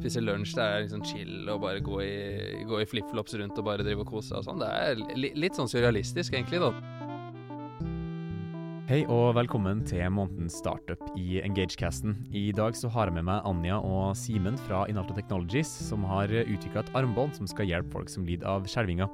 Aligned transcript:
spise 0.00 0.22
lunsj, 0.24 0.54
det 0.56 0.64
er 0.64 0.84
liksom 0.86 1.04
chill 1.04 1.50
og 1.52 1.60
bare 1.64 1.82
gå 1.84 2.00
i, 2.00 2.14
gå 2.68 2.80
i 2.80 2.88
flipflops 2.88 3.36
rundt 3.36 3.58
og 3.60 3.66
bare 3.66 3.84
drive 3.84 4.04
og 4.04 4.08
kose 4.08 4.30
seg 4.30 4.40
og 4.40 4.48
sånn. 4.48 4.62
Det 4.62 4.70
er 4.72 5.04
li, 5.20 5.32
litt 5.36 5.58
sånn 5.58 5.68
surrealistisk, 5.68 6.36
egentlig, 6.36 6.62
da. 6.62 6.72
Hei 8.90 9.04
og 9.06 9.36
velkommen 9.36 9.84
til 9.86 10.02
månedens 10.10 10.56
startup 10.58 11.02
i 11.20 11.38
Engagecasten. 11.44 12.16
I 12.34 12.48
dag 12.56 12.74
så 12.74 12.90
har 12.90 13.06
jeg 13.06 13.20
med 13.20 13.28
meg 13.28 13.44
Anja 13.46 13.76
og 13.78 14.16
Simen 14.18 14.58
fra 14.64 14.82
Inalto 14.90 15.14
Technologies, 15.14 15.70
som 15.90 16.02
har 16.10 16.32
utvikla 16.40 16.82
et 16.82 16.94
armbånd 16.98 17.36
som 17.38 17.46
skal 17.50 17.70
hjelpe 17.70 17.94
folk 17.94 18.10
som 18.10 18.26
lider 18.26 18.50
av 18.50 18.66
skjelvinger. 18.66 19.06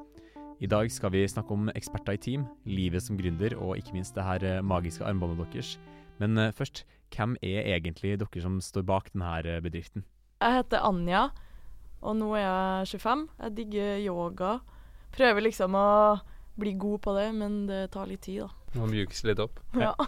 I 0.64 0.70
dag 0.72 0.88
skal 0.88 1.12
vi 1.12 1.26
snakke 1.28 1.52
om 1.52 1.68
eksperter 1.76 2.16
i 2.16 2.22
team, 2.24 2.46
livet 2.64 3.04
som 3.04 3.18
gründer 3.18 3.58
og 3.58 3.76
ikke 3.76 3.98
minst 3.98 4.16
det 4.16 4.24
her 4.24 4.44
eh, 4.48 4.62
magiske 4.64 5.04
armbåndet 5.04 5.50
deres. 5.52 5.74
Men 6.22 6.40
eh, 6.40 6.54
først, 6.56 6.86
hvem 7.12 7.36
er 7.44 7.68
egentlig 7.74 8.16
dere 8.22 8.40
som 8.40 8.56
står 8.64 8.86
bak 8.88 9.12
denne 9.12 9.34
eh, 9.44 9.60
bedriften? 9.60 10.06
Jeg 10.36 10.52
heter 10.58 10.84
Anja, 10.84 11.26
og 12.04 12.16
nå 12.18 12.30
er 12.36 12.44
jeg 12.44 13.00
25. 13.00 13.26
Jeg 13.40 13.56
digger 13.56 14.00
yoga. 14.04 14.56
Prøver 15.16 15.46
liksom 15.46 15.76
å 15.80 15.88
bli 16.60 16.74
god 16.76 17.02
på 17.06 17.14
det, 17.16 17.28
men 17.36 17.62
det 17.70 17.86
tar 17.94 18.08
litt 18.10 18.26
tid, 18.26 18.44
da. 18.44 18.50
Må 18.76 18.88
mjukes 18.92 19.24
litt 19.28 19.42
opp. 19.42 19.60
Ja. 19.86 19.94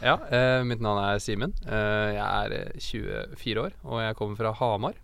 Ja, 0.00 0.14
eh, 0.32 0.62
mitt 0.64 0.80
navn 0.80 0.96
er 1.02 1.18
Simen. 1.20 1.50
Eh, 1.68 2.14
jeg 2.16 2.24
er 2.24 2.54
eh, 2.56 2.78
24 2.80 3.60
år, 3.60 3.74
og 3.84 3.98
jeg 4.00 4.16
kommer 4.16 4.38
fra 4.38 4.52
Hamar. 4.56 4.94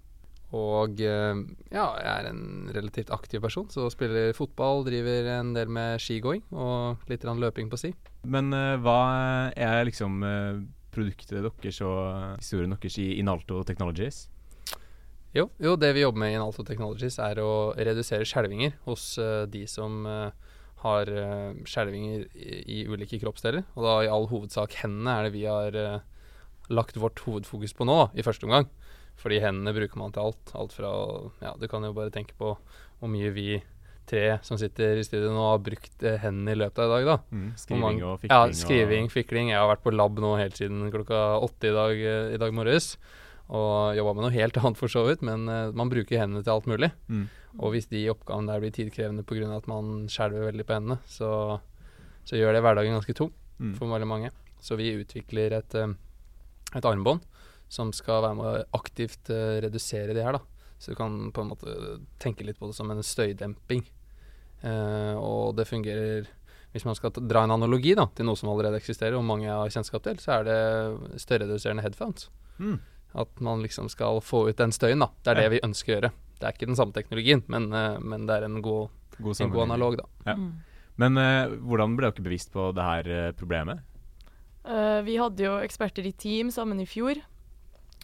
Og 0.57 1.03
eh, 1.05 1.43
ja, 1.75 1.85
jeg 2.01 2.13
er 2.13 2.29
en 2.31 2.71
relativt 2.73 3.13
aktiv 3.13 3.43
person, 3.45 3.67
så 3.69 3.91
spiller 3.93 4.33
fotball, 4.37 4.87
driver 4.87 5.29
en 5.35 5.53
del 5.57 5.69
med 5.69 6.01
skigåing 6.01 6.41
og 6.55 7.11
litt 7.13 7.29
løping 7.29 7.69
på 7.69 7.81
si. 7.83 7.93
Men 8.25 8.49
uh, 8.55 8.79
hva 8.81 9.53
er 9.53 9.85
liksom 9.87 10.25
eh, 10.25 10.65
produktet 10.97 11.37
deres 11.37 11.83
og 11.85 12.41
historien 12.41 12.73
deres 12.75 12.99
i 13.03 13.13
Inalto 13.21 13.63
Technologies? 13.69 14.27
Jo, 15.37 15.51
jo, 15.61 15.75
det 15.77 15.93
vi 15.93 16.01
jobber 16.01 16.23
med 16.23 16.33
i 16.33 16.37
Inalto 16.39 16.65
Technologies 16.65 17.19
er 17.21 17.43
å 17.43 17.75
redusere 17.77 18.25
skjelvinger 18.25 18.79
hos 18.87 19.19
uh, 19.21 19.45
de 19.51 19.67
som 19.69 20.07
uh, 20.09 20.33
har 20.81 21.11
uh, 21.13 21.57
skjelvinger 21.69 22.25
i, 22.33 22.61
i 22.79 22.79
ulike 22.89 23.21
kroppsdeler. 23.21 23.67
Og 23.77 23.85
da 23.85 23.97
i 24.05 24.11
all 24.13 24.29
hovedsak 24.31 24.79
hendene 24.81 25.13
er 25.19 25.27
det 25.27 25.35
vi 25.37 25.45
har 25.49 25.77
eh, 25.77 26.05
lagt 26.73 26.99
vårt 27.01 27.21
hovedfokus 27.27 27.75
på 27.77 27.87
nå, 27.89 27.99
i 28.17 28.25
første 28.27 28.49
omgang. 28.49 28.69
Fordi 29.21 29.41
hendene 29.41 29.75
bruker 29.77 30.01
man 30.01 30.13
til 30.13 30.29
alt. 30.29 30.53
Alt 30.57 30.77
fra 30.77 30.91
Ja, 31.45 31.55
du 31.57 31.67
kan 31.69 31.85
jo 31.85 31.95
bare 31.97 32.13
tenke 32.15 32.37
på 32.39 32.55
hvor 33.01 33.13
mye 33.13 33.33
vi 33.37 33.61
tre 34.09 34.39
som 34.47 34.59
sitter 34.61 34.99
i 35.01 35.05
studio 35.07 35.33
nå 35.35 35.45
har 35.51 35.63
brukt 35.65 36.05
eh, 36.07 36.19
hendene 36.23 36.55
i 36.55 36.59
løpet 36.59 36.81
av 36.83 36.89
i 36.89 36.95
dag, 36.95 37.07
da. 37.11 37.37
Mm, 37.37 37.49
skriving 37.61 38.01
og 38.07 38.17
fikling? 38.23 38.33
Ja, 38.33 38.57
skriving, 38.61 39.11
fikling. 39.13 39.53
Jeg 39.53 39.61
har 39.61 39.71
vært 39.71 39.85
på 39.85 39.95
lab 39.95 40.19
nå 40.23 40.33
helt 40.41 40.59
siden 40.59 40.89
klokka 40.95 41.23
åtte 41.45 41.71
i 41.71 41.77
dag, 41.77 42.03
eh, 42.13 42.35
i 42.37 42.41
dag 42.41 42.55
morges. 42.57 42.95
Og 43.47 43.95
jobba 43.99 44.17
med 44.17 44.27
noe 44.27 44.35
helt 44.35 44.59
annet 44.63 44.81
for 44.81 44.93
så 44.93 45.05
vidt, 45.07 45.23
men 45.27 45.47
uh, 45.47 45.71
man 45.77 45.91
bruker 45.93 46.19
hendene 46.19 46.43
til 46.43 46.55
alt 46.57 46.67
mulig. 46.71 46.91
Og, 47.07 47.13
mm. 47.15 47.27
Og 47.57 47.77
hvis 47.77 47.87
de 47.93 48.03
oppgavene 48.13 48.51
der 48.51 48.65
blir 48.65 48.75
tidkrevende 48.75 49.25
pga. 49.27 49.53
at 49.55 49.71
man 49.71 50.09
skjelver 50.13 50.51
veldig 50.51 50.67
på 50.67 50.77
hendene, 50.77 50.99
så, 51.07 51.31
så 52.27 52.41
gjør 52.41 52.57
det 52.57 52.65
hverdagen 52.67 52.99
ganske 52.99 53.15
tung 53.17 53.31
mm. 53.59 53.77
for 53.79 53.93
veldig 53.93 54.11
mange. 54.11 54.33
Så 54.61 54.77
vi 54.77 54.91
utvikler 54.99 55.55
et, 55.57 55.79
et 55.79 56.85
armbånd 56.91 57.23
som 57.71 57.95
skal 57.95 58.23
være 58.23 58.37
med 58.39 58.47
å 58.51 58.67
aktivt 58.79 59.31
redusere 59.31 60.15
det 60.15 60.27
her. 60.27 60.37
da. 60.37 60.43
Så 60.79 60.93
du 60.93 60.97
kan 60.97 61.33
på 61.33 61.41
en 61.41 61.51
måte 61.51 61.73
tenke 62.21 62.45
litt 62.45 62.59
på 62.59 62.69
det 62.69 62.77
som 62.77 62.91
en 62.93 63.03
støydemping. 63.03 63.85
Eh, 64.67 65.15
og 65.21 65.55
det 65.59 65.69
fungerer 65.69 66.27
Hvis 66.75 66.85
man 66.85 66.97
skal 66.99 67.13
dra 67.15 67.45
en 67.47 67.55
analogi 67.55 67.95
da, 67.97 68.05
til 68.13 68.27
noe 68.29 68.37
som 68.37 68.51
allerede 68.53 68.77
eksisterer, 68.77 69.15
og 69.17 69.25
mange 69.25 69.49
har 69.49 69.71
kjennskap 69.73 70.03
til, 70.05 70.19
så 70.21 70.35
er 70.35 70.43
det 70.45 71.21
støyreduserende 71.23 71.81
headphones. 71.81 72.27
Mm. 72.59 72.75
At 73.17 73.41
man 73.41 73.63
liksom 73.65 73.89
skal 73.89 74.21
få 74.21 74.43
ut 74.51 74.59
den 74.61 74.75
støyen. 74.77 75.01
da. 75.01 75.09
Det 75.25 75.31
er 75.33 75.41
Ja. 75.41 75.49
det 75.49 75.53
vi 75.55 75.65
ønsker 75.65 75.95
å 75.95 75.97
gjøre. 75.97 76.13
Det 76.37 76.45
er 76.45 76.53
ikke 76.53 76.67
den 76.67 76.77
samme 76.77 76.93
teknologien, 76.93 77.43
men, 77.49 77.73
eh, 77.73 77.99
men 77.99 78.27
det 78.27 78.37
er 78.37 78.45
en 78.45 78.61
god, 78.61 78.91
God 79.23 79.41
en 79.41 79.51
god 79.51 79.63
analog, 79.71 79.97
da. 79.97 80.05
Ja. 80.27 80.35
Mm. 80.35 80.53
Men 80.99 81.17
eh, 81.17 81.57
hvordan 81.65 81.97
ble 81.97 82.11
dere 82.11 82.25
bevisst 82.25 82.53
på 82.53 82.75
det 82.75 82.83
her 82.83 83.33
problemet? 83.33 83.81
Uh, 84.67 85.01
vi 85.07 85.17
hadde 85.17 85.39
jo 85.39 85.61
eksperter 85.63 86.05
i 86.05 86.13
team 86.13 86.51
sammen 86.51 86.81
i 86.81 86.87
fjor, 86.87 87.15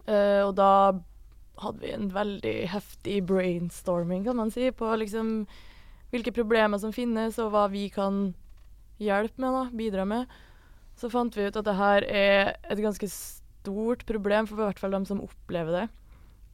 uh, 0.07 0.47
og 0.47 0.55
da 0.55 0.93
hadde 1.59 1.81
vi 1.83 1.91
en 1.91 2.09
veldig 2.09 2.69
heftig 2.71 3.27
brainstorming, 3.27 4.25
kan 4.25 4.37
man 4.37 4.51
si, 4.51 4.71
på 4.71 4.87
liksom 4.97 5.47
hvilke 6.13 6.35
problemer 6.37 6.81
som 6.81 6.93
finnes, 6.95 7.39
og 7.41 7.53
hva 7.55 7.67
vi 7.73 7.87
kan 7.93 8.31
hjelpe 9.03 9.41
med, 9.43 9.57
da, 9.57 9.65
bidra 9.73 10.07
med. 10.09 10.37
Så 10.99 11.09
fant 11.11 11.35
vi 11.37 11.49
ut 11.49 11.57
at 11.57 11.67
det 11.67 11.79
her 11.79 12.05
er 12.05 12.53
et 12.71 12.83
ganske 12.85 13.09
stort 13.09 14.05
problem 14.07 14.49
for 14.49 14.61
i 14.61 14.69
hvert 14.69 14.83
fall 14.83 14.95
dem 14.95 15.09
som 15.09 15.23
opplever 15.25 15.81
det. 15.81 15.89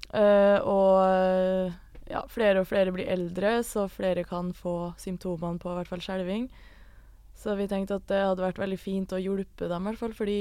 Uh, 0.08 0.56
og 0.64 0.92
eh, 1.04 1.74
ja, 2.08 2.22
flere 2.32 2.62
og 2.62 2.68
flere 2.70 2.94
blir 2.94 3.10
eldre, 3.12 3.58
så 3.66 3.84
flere 3.92 4.24
kan 4.24 4.54
få 4.56 4.94
symptomene 5.00 5.60
på 5.60 5.72
i 5.72 5.78
hvert 5.80 5.90
fall 5.90 6.04
skjelving. 6.04 6.46
Så 7.38 7.54
vi 7.58 7.68
tenkte 7.70 7.98
at 7.98 8.06
det 8.10 8.22
hadde 8.24 8.46
vært 8.46 8.60
veldig 8.62 8.78
fint 8.80 9.12
å 9.14 9.20
hjelpe 9.20 9.68
dem, 9.70 9.84
i 9.84 9.90
hvert 9.90 10.00
fall, 10.00 10.14
fordi 10.16 10.38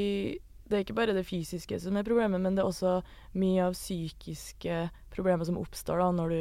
det 0.68 0.78
er 0.78 0.84
ikke 0.84 0.98
bare 0.98 1.16
det 1.16 1.28
fysiske 1.28 1.80
som 1.80 1.98
er 1.98 2.08
problemet, 2.08 2.42
men 2.44 2.56
det 2.56 2.64
er 2.64 2.70
også 2.70 3.00
mye 3.40 3.68
av 3.68 3.76
psykiske 3.76 4.80
problemer 5.14 5.48
som 5.48 5.60
oppstår 5.60 6.02
da, 6.02 6.08
når 6.16 6.34
du 6.34 6.40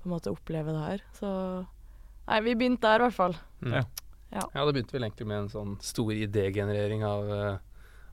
på 0.00 0.08
en 0.08 0.14
måte 0.14 0.32
opplever 0.32 0.74
det 0.74 0.84
her. 0.84 1.06
Så 1.16 1.30
nei, 2.30 2.44
vi 2.46 2.54
begynte 2.58 2.86
der, 2.86 3.02
i 3.02 3.08
hvert 3.08 3.18
fall. 3.18 3.34
Mm. 3.64 3.74
Ja. 3.80 3.82
Ja. 4.30 4.44
Ja, 4.54 4.62
det 4.62 4.76
begynte 4.76 4.94
vel 4.94 5.08
egentlig 5.08 5.26
med 5.26 5.44
en 5.44 5.50
sånn 5.50 5.74
stor 5.82 6.12
idégenerering 6.14 7.02
av 7.02 7.30
uh, 7.34 7.56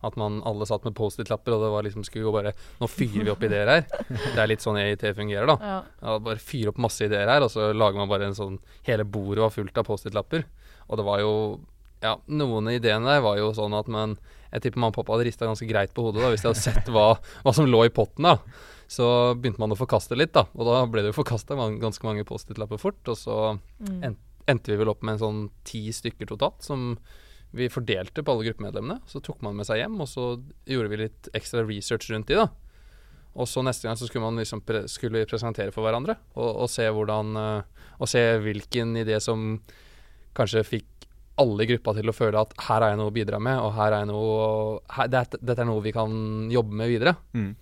at 0.05 0.17
man 0.17 0.39
alle 0.45 0.65
satt 0.69 0.85
med 0.85 0.95
Post-It-lapper, 0.97 1.53
og 1.55 1.63
det 1.63 1.69
var 1.73 1.85
liksom 1.85 2.05
skulle 2.05 2.27
jo 2.27 2.33
bare 2.33 2.53
Nå 2.81 2.89
fyrer 2.89 3.25
vi 3.25 3.33
opp 3.33 3.43
ideer 3.45 3.69
her. 3.71 3.85
Det 4.35 4.41
er 4.41 4.49
litt 4.49 4.65
sånn 4.65 4.79
EIT 4.81 5.05
fungerer, 5.17 5.49
da. 5.49 5.57
Ja. 5.61 5.79
Ja, 6.01 6.17
bare 6.23 6.41
fyre 6.41 6.73
opp 6.73 6.81
masse 6.81 7.05
ideer 7.05 7.29
her, 7.29 7.45
og 7.45 7.51
så 7.53 7.71
lager 7.73 8.01
man 8.01 8.11
bare 8.11 8.29
en 8.29 8.37
sånn 8.37 8.59
Hele 8.87 9.05
bordet 9.05 9.43
var 9.45 9.53
fullt 9.53 9.77
av 9.77 9.87
Post-It-lapper. 9.89 10.45
Og 10.87 11.01
det 11.01 11.07
var 11.07 11.21
jo 11.23 11.33
Ja, 12.03 12.15
noen 12.29 12.69
av 12.69 12.77
ideene 12.77 13.09
der 13.09 13.23
var 13.25 13.39
jo 13.41 13.51
sånn 13.57 13.73
at 13.77 13.89
man 13.89 14.17
Jeg 14.51 14.67
tipper 14.67 14.81
mamma 14.81 14.93
og 14.93 14.99
pappa 15.01 15.17
hadde 15.17 15.29
rista 15.29 15.49
ganske 15.49 15.69
greit 15.69 15.93
på 15.93 16.05
hodet 16.05 16.23
da, 16.23 16.31
hvis 16.33 16.45
de 16.45 16.51
hadde 16.51 16.65
sett 16.65 16.93
hva, 16.93 17.07
hva 17.43 17.53
som 17.53 17.69
lå 17.69 17.85
i 17.85 17.93
potten. 17.93 18.29
da 18.29 18.37
Så 18.87 19.35
begynte 19.35 19.59
man 19.59 19.73
å 19.75 19.77
forkaste 19.79 20.15
litt, 20.15 20.31
da. 20.35 20.45
Og 20.55 20.65
da 20.67 20.85
ble 20.87 21.03
det 21.03 21.11
jo 21.11 21.17
forkasta 21.19 21.57
ganske 21.81 22.07
mange 22.07 22.23
Post-It-lapper 22.27 22.79
fort. 22.79 23.01
Og 23.11 23.17
så 23.19 23.37
Mm. 23.83 24.15
Endte 24.47 24.71
vi 24.71 24.77
vel 24.79 24.87
opp 24.87 25.01
med 25.03 25.17
en 25.17 25.19
sånn 25.19 25.39
ti 25.67 25.89
stykker 25.91 26.25
totalt, 26.25 26.61
som 26.63 26.97
vi 27.51 27.67
fordelte 27.67 28.23
på 28.23 28.31
alle 28.31 28.45
gruppemedlemmene. 28.47 29.01
Så 29.05 29.19
tok 29.21 29.41
man 29.43 29.57
med 29.57 29.65
seg 29.67 29.81
hjem, 29.81 29.99
og 29.99 30.07
så 30.07 30.41
gjorde 30.65 30.89
vi 30.93 31.01
litt 31.01 31.27
ekstra 31.35 31.65
research 31.67 32.07
rundt 32.13 32.27
de, 32.31 32.35
da. 32.39 32.47
Og 33.35 33.45
så 33.45 33.61
neste 33.61 33.83
gang 33.89 33.97
så 33.99 34.07
skulle 34.07 34.23
man 34.23 34.39
liksom 34.39 34.63
pre 34.65 34.85
skulle 34.87 35.19
vi 35.19 35.27
presentere 35.29 35.73
for 35.75 35.83
hverandre, 35.83 36.15
og, 36.39 36.63
og 36.63 36.69
se 36.71 36.87
hvordan 36.87 37.35
eh, 37.37 37.83
Og 37.99 38.07
se 38.07 38.21
hvilken 38.39 38.95
idé 38.95 39.19
som 39.19 39.59
kanskje 40.37 40.63
fikk 40.63 41.07
alle 41.37 41.63
i 41.63 41.67
gruppa 41.69 41.93
til 41.93 42.09
å 42.09 42.15
føle 42.15 42.39
at 42.39 42.53
her 42.67 42.81
er 42.81 42.89
jeg 42.93 42.97
noe 43.01 43.11
å 43.11 43.13
bidra 43.13 43.39
med, 43.41 43.59
og 43.61 43.73
her 43.75 43.91
er 43.91 43.99
jeg 44.05 44.09
noe 44.09 44.79
her, 44.95 45.07
dette, 45.11 45.37
dette 45.41 45.61
er 45.61 45.65
noe 45.69 45.81
vi 45.81 45.91
kan 45.91 46.49
jobbe 46.49 46.73
med 46.73 46.87
videre. 46.89 47.15
Mm. 47.33 47.55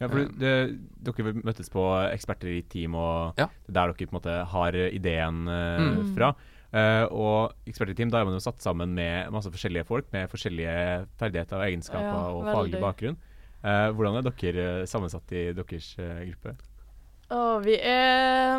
Ja, 0.00 0.08
for 0.08 0.18
Ja. 0.18 0.28
det, 0.38 0.78
dere 1.06 1.32
møttes 1.44 1.68
på 1.70 1.82
eksperter 2.12 2.48
i 2.50 2.62
team, 2.62 2.94
og 2.98 3.34
Ja. 3.38 3.46
det 3.46 3.70
er 3.70 3.72
der 3.78 3.92
dere 3.92 4.06
på 4.08 4.12
en 4.14 4.20
måte 4.20 4.46
har 4.46 4.72
ideen 4.74 5.46
uh, 5.48 6.02
Mm. 6.02 6.14
fra. 6.16 6.34
Uh, 6.74 7.06
og 7.14 7.52
eksperter 7.68 7.92
i 7.92 7.94
team, 7.94 8.10
da 8.10 8.18
er 8.20 8.24
man 8.24 8.34
jo 8.34 8.40
satt 8.42 8.58
sammen 8.60 8.94
med 8.94 9.30
masse 9.30 9.46
forskjellige 9.50 9.86
folk 9.86 10.08
med 10.12 10.28
forskjellige 10.28 11.06
ferdigheter 11.20 11.56
og 11.60 11.68
egenskaper 11.68 12.02
Ja, 12.02 12.32
og 12.34 12.44
faglig 12.50 12.80
bakgrunn. 12.82 13.16
Uh, 13.64 13.92
hvordan 13.94 14.16
er 14.18 14.22
dere 14.26 14.80
eh, 14.82 14.84
sammensatt 14.86 15.30
i 15.32 15.52
deres 15.56 15.94
eh, 15.98 16.24
gruppe? 16.32 16.56
Oh, 17.30 17.60
vi 17.64 17.78
er 17.80 18.58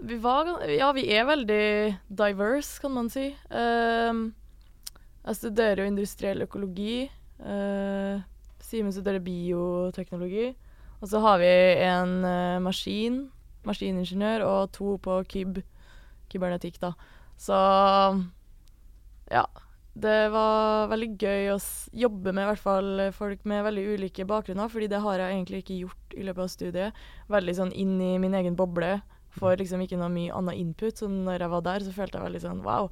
vi 0.00 0.16
var, 0.18 0.46
Ja, 0.70 0.92
vi 0.92 1.04
er 1.12 1.24
veldig 1.26 1.98
diverse, 2.08 2.80
kan 2.80 2.90
man 2.94 3.10
si. 3.10 3.34
Ehm, 3.50 4.32
jeg 5.26 5.36
studerer 5.36 5.76
jo 5.82 5.90
industriell 5.90 6.40
økologi. 6.46 7.10
Uh, 7.38 8.22
Simen 8.64 8.94
studerer 8.94 9.22
bioteknologi. 9.24 10.52
Og 11.02 11.10
så 11.10 11.20
har 11.20 11.40
vi 11.42 11.50
en 11.84 12.16
uh, 12.24 12.62
maskin, 12.64 13.26
maskiningeniør, 13.68 14.46
og 14.48 14.72
to 14.72 14.96
på 15.04 15.18
KIB, 15.28 15.60
kybernetikk, 16.32 16.80
da. 16.80 16.94
Så 17.36 17.58
ja. 19.32 19.44
Det 19.94 20.30
var 20.34 20.88
veldig 20.90 21.12
gøy 21.22 21.52
å 21.52 21.58
jobbe 21.94 22.32
med 22.34 22.42
i 22.42 22.46
hvert 22.48 22.62
fall 22.64 23.02
folk 23.14 23.44
med 23.46 23.62
veldig 23.62 23.84
ulike 23.94 24.24
bakgrunner, 24.26 24.66
fordi 24.72 24.88
det 24.90 24.98
har 25.04 25.20
jeg 25.22 25.36
egentlig 25.36 25.60
ikke 25.62 25.76
gjort 25.84 26.16
i 26.18 26.24
løpet 26.26 26.42
av 26.42 26.50
studiet. 26.50 27.04
Veldig 27.30 27.54
sånn 27.60 27.70
inn 27.78 27.92
i 28.02 28.16
min 28.18 28.34
egen 28.34 28.56
boble. 28.58 28.96
Får 29.38 29.60
liksom 29.60 29.84
ikke 29.84 29.98
noe 30.00 30.10
mye 30.10 30.34
annet 30.34 30.58
input. 30.58 30.98
Så 30.98 31.06
når 31.10 31.44
jeg 31.44 31.52
var 31.52 31.62
der, 31.68 31.86
så 31.86 31.94
følte 31.94 32.18
jeg 32.18 32.26
veldig 32.26 32.42
sånn 32.42 32.64
wow. 32.66 32.90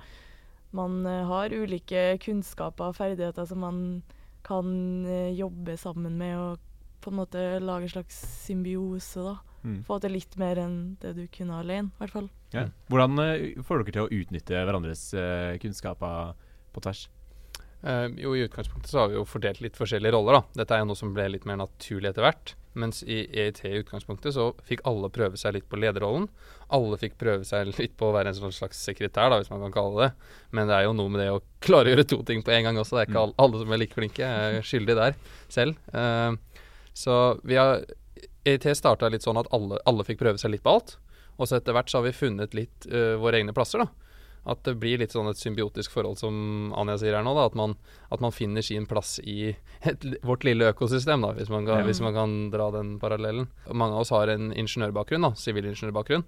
Man 0.73 1.03
eh, 1.07 1.25
har 1.27 1.53
ulike 1.53 2.05
kunnskaper 2.23 2.93
og 2.93 2.99
ferdigheter 3.01 3.51
som 3.51 3.67
man 3.67 3.81
kan 4.47 4.69
eh, 5.07 5.33
jobbe 5.39 5.77
sammen 5.81 6.19
med 6.19 6.37
og 6.39 6.69
på 7.03 7.11
en 7.11 7.19
måte 7.19 7.41
lage 7.63 7.89
en 7.89 7.95
slags 7.97 8.19
symbiose, 8.45 9.23
da. 9.25 9.39
Mm. 9.63 9.81
Få 9.87 9.99
til 10.03 10.15
litt 10.17 10.37
mer 10.39 10.59
enn 10.63 10.77
det 11.03 11.15
du 11.19 11.25
kunne 11.35 11.59
alene, 11.63 11.91
i 11.91 12.03
hvert 12.03 12.15
fall. 12.15 12.29
Ja. 12.55 12.67
Hvordan 12.91 13.19
uh, 13.19 13.65
får 13.67 13.83
dere 13.83 13.95
til 13.97 14.05
å 14.05 14.21
utnytte 14.21 14.63
hverandres 14.67 15.05
uh, 15.19 15.59
kunnskaper 15.63 16.33
på 16.75 16.83
tvers? 16.85 17.05
Uh, 17.83 18.07
jo, 18.19 18.35
I 18.39 18.45
utgangspunktet 18.47 18.91
så 18.93 19.03
har 19.03 19.11
vi 19.11 19.19
jo 19.19 19.27
fordelt 19.27 19.63
litt 19.65 19.79
forskjellige 19.79 20.15
roller. 20.15 20.39
da. 20.39 20.63
Dette 20.63 20.77
er 20.77 20.83
jo 20.83 20.91
noe 20.93 20.99
som 20.99 21.15
ble 21.15 21.29
litt 21.35 21.47
mer 21.49 21.59
naturlig 21.63 22.13
etter 22.13 22.27
hvert. 22.27 22.55
Mens 22.79 23.03
i 23.05 23.23
EIT 23.29 23.61
i 23.69 23.75
utgangspunktet 23.83 24.33
så 24.37 24.49
fikk 24.69 24.81
alle 24.89 25.11
prøve 25.13 25.37
seg 25.41 25.57
litt 25.57 25.67
på 25.69 25.77
lederrollen. 25.81 26.29
Alle 26.73 26.97
fikk 27.01 27.19
prøve 27.21 27.45
seg 27.45 27.73
litt 27.77 27.97
på 28.01 28.09
å 28.09 28.15
være 28.15 28.33
en 28.33 28.39
sånn 28.39 28.55
slags 28.57 28.81
sekretær, 28.81 29.29
da, 29.29 29.41
hvis 29.43 29.53
man 29.53 29.61
kan 29.67 29.75
kalle 29.75 30.07
det. 30.07 30.31
Men 30.57 30.71
det 30.71 30.79
er 30.79 30.87
jo 30.87 30.95
noe 30.97 31.13
med 31.13 31.21
det 31.21 31.29
å 31.35 31.43
klare 31.65 31.91
å 31.91 31.95
gjøre 31.95 32.09
to 32.15 32.23
ting 32.29 32.41
på 32.45 32.55
en 32.55 32.69
gang 32.69 32.81
også. 32.81 32.97
Det 32.97 33.03
er 33.03 33.11
ikke 33.11 33.25
alle, 33.27 33.37
alle 33.45 33.61
som 33.61 33.75
er 33.75 33.83
like 33.83 33.99
flinke. 33.99 34.25
Jeg 34.25 34.63
er 34.63 34.69
skyldig 34.69 34.99
der 34.99 35.19
selv. 35.53 35.77
Uh, 35.93 36.65
så 36.97 37.19
vi 37.45 37.61
har 37.61 37.85
EIT 38.49 38.71
starta 38.79 39.11
litt 39.13 39.25
sånn 39.27 39.41
at 39.41 39.51
alle, 39.55 39.81
alle, 39.89 40.07
fikk 40.09 40.23
prøve 40.25 40.41
seg 40.41 40.55
litt 40.55 40.65
på 40.65 40.73
alt. 40.79 40.97
Og 41.37 41.49
så 41.49 41.59
etter 41.59 41.77
hvert 41.77 41.93
så 41.93 42.01
har 42.01 42.09
vi 42.09 42.17
funnet 42.17 42.57
litt 42.57 42.89
uh, 42.89 43.19
våre 43.21 43.41
egne 43.41 43.55
plasser, 43.57 43.85
da. 43.85 44.12
At 44.43 44.65
det 44.67 44.75
blir 44.83 44.99
litt 44.99 45.15
sånn 45.15 45.31
et 45.31 45.39
symbiotisk 45.39 45.93
forhold, 45.95 46.19
som 46.19 46.73
Anja 46.79 46.97
sier 46.99 47.15
her 47.15 47.23
nå. 47.27 47.35
Da, 47.39 47.47
at, 47.47 47.57
man, 47.59 47.77
at 48.11 48.23
man 48.25 48.35
finner 48.35 48.65
sin 48.67 48.89
plass 48.91 49.21
i 49.23 49.53
et, 49.87 50.07
vårt 50.27 50.47
lille 50.49 50.73
økosystem, 50.73 51.23
da, 51.23 51.31
hvis 51.39 51.53
man, 51.53 51.69
kan, 51.69 51.83
ja. 51.83 51.87
hvis 51.87 52.03
man 52.03 52.17
kan 52.17 52.37
dra 52.55 52.73
den 52.75 52.97
parallellen. 53.03 53.47
Mange 53.71 53.95
av 53.95 54.07
oss 54.07 54.15
har 54.15 54.33
en 54.33 54.51
ingeniørbakgrunn, 54.51 55.29
da, 55.29 55.35
sivilingeniørbakgrunn 55.39 56.27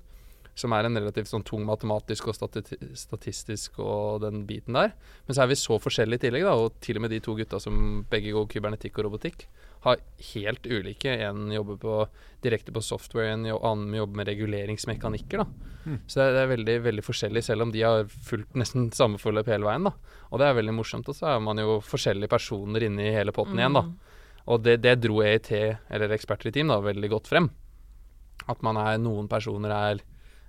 som 0.54 0.74
er 0.76 0.86
en 0.86 0.98
relativt 0.98 1.30
sånn 1.30 1.44
tung 1.46 1.64
matematisk 1.66 2.28
og 2.30 2.36
stati 2.36 2.62
statistisk 2.98 3.80
og 3.82 4.22
den 4.22 4.44
biten 4.48 4.78
der. 4.78 4.94
Men 5.26 5.36
så 5.36 5.44
er 5.44 5.50
vi 5.50 5.58
så 5.58 5.78
forskjellige 5.82 6.22
i 6.22 6.24
tillegg, 6.26 6.46
da, 6.46 6.54
og 6.54 6.78
til 6.84 7.00
og 7.00 7.04
med 7.04 7.14
de 7.14 7.20
to 7.24 7.34
gutta 7.38 7.60
som 7.62 8.04
begge 8.10 8.34
går 8.36 8.46
kybernetikk 8.52 9.00
og 9.00 9.08
robotikk, 9.08 9.46
har 9.84 10.00
helt 10.32 10.66
ulike. 10.66 11.12
En 11.26 11.50
jobber 11.52 11.76
på, 11.82 11.96
direkte 12.44 12.72
på 12.72 12.82
software, 12.84 13.34
en 13.34 13.48
annen 13.52 13.98
jobber 13.98 14.22
med 14.22 14.30
reguleringsmekanikker. 14.30 15.42
da. 15.42 15.72
Mm. 15.84 15.98
Så 16.06 16.20
det 16.20 16.24
er, 16.24 16.32
det 16.32 16.42
er, 16.44 16.52
veldig 16.54 16.76
veldig 16.86 17.04
forskjellig, 17.04 17.44
selv 17.44 17.66
om 17.66 17.74
de 17.74 17.82
har 17.84 18.06
fulgt 18.08 18.56
nesten 18.56 18.88
samme 18.96 19.20
forløp 19.20 19.50
hele 19.52 19.68
veien. 19.68 19.90
da. 19.90 19.92
Og 20.30 20.40
det 20.40 20.48
er 20.48 20.56
veldig 20.60 20.76
morsomt. 20.78 21.10
Og 21.10 21.18
så 21.18 21.34
er 21.34 21.44
man 21.44 21.60
jo 21.60 21.80
forskjellige 21.84 22.32
personer 22.32 22.86
inne 22.88 23.10
i 23.10 23.12
hele 23.18 23.34
potten 23.36 23.58
mm. 23.58 23.62
igjen, 23.64 23.78
da. 23.80 24.14
Og 24.54 24.64
det, 24.64 24.78
det 24.84 24.98
dro 25.00 25.20
EIT, 25.24 25.52
eller 25.90 26.16
eksperter 26.16 26.48
i 26.48 26.56
team, 26.56 26.72
da, 26.72 26.80
veldig 26.84 27.12
godt 27.12 27.28
frem. 27.32 27.50
At 28.50 28.64
man 28.64 28.80
er 28.80 28.98
Noen 29.00 29.28
personer 29.30 29.72
er 29.72 30.02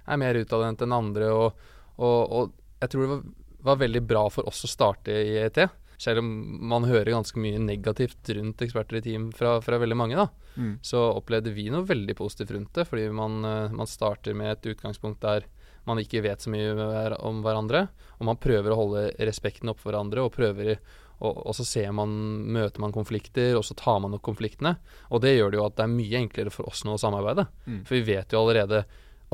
er 0.06 0.22
mer 0.22 0.38
utadvendt 0.40 0.84
enn 0.86 0.96
andre. 0.96 1.32
Og, 1.34 1.66
og, 1.98 2.20
og, 2.38 2.54
jeg 2.82 2.92
tror 2.92 3.04
det 3.04 3.12
var, 3.14 3.26
var, 3.70 3.82
veldig 3.82 4.04
bra 4.06 4.24
for 4.34 4.48
oss 4.50 4.66
å 4.68 4.72
starte 4.72 5.16
i 5.16 5.36
ET. 5.42 5.60
Selv 6.02 6.20
om 6.20 6.30
man 6.70 6.88
hører 6.90 7.14
ganske 7.14 7.40
mye 7.40 7.60
negativt 7.62 8.30
rundt 8.36 8.62
eksperter 8.66 9.00
i 9.00 9.06
team 9.06 9.30
fra, 9.36 9.58
fra 9.64 9.80
veldig 9.80 9.98
mange, 9.98 10.20
da, 10.20 10.28
mm. 10.60 10.74
så 10.84 11.06
opplevde 11.16 11.54
vi 11.56 11.70
noe 11.72 11.88
veldig 11.88 12.18
positivt 12.20 12.52
rundt 12.58 12.76
det. 12.76 12.88
Fordi 12.90 13.08
man, 13.16 13.40
eh, 13.48 13.72
man, 13.72 13.90
starter 13.90 14.36
med 14.36 14.58
et 14.58 14.74
utgangspunkt 14.76 15.24
der 15.24 15.48
man 15.86 16.02
ikke 16.02 16.24
vet 16.26 16.42
så 16.42 16.52
mye 16.52 17.16
om 17.24 17.42
hverandre. 17.46 17.88
Og 18.20 18.28
man 18.28 18.42
prøver 18.42 18.74
å 18.74 18.80
holde 18.82 19.08
respekten 19.30 19.72
opp 19.72 19.80
for 19.82 19.94
hverandre, 19.94 20.26
og 20.26 20.34
prøver 20.36 20.76
og, 21.24 21.46
og, 21.48 21.54
så 21.56 21.64
ser 21.64 21.94
man, 21.96 22.12
møter 22.52 22.82
man 22.84 22.94
konflikter, 22.96 23.56
og 23.56 23.64
så 23.66 23.76
tar 23.80 24.02
man 24.04 24.18
opp 24.18 24.24
konfliktene. 24.26 24.76
Og 25.16 25.24
det 25.24 25.36
gjør 25.36 25.54
det 25.54 25.60
jo 25.62 25.68
at 25.68 25.78
det 25.78 25.86
er 25.86 25.94
mye 25.94 26.20
enklere 26.20 26.52
for 26.52 26.68
oss 26.68 26.84
nå 26.88 26.98
å 26.98 27.02
samarbeide. 27.02 27.48
Mm. 27.66 27.82
For 27.88 27.96
vi 27.98 28.04
vet 28.10 28.36
jo 28.36 28.42
allerede 28.42 28.84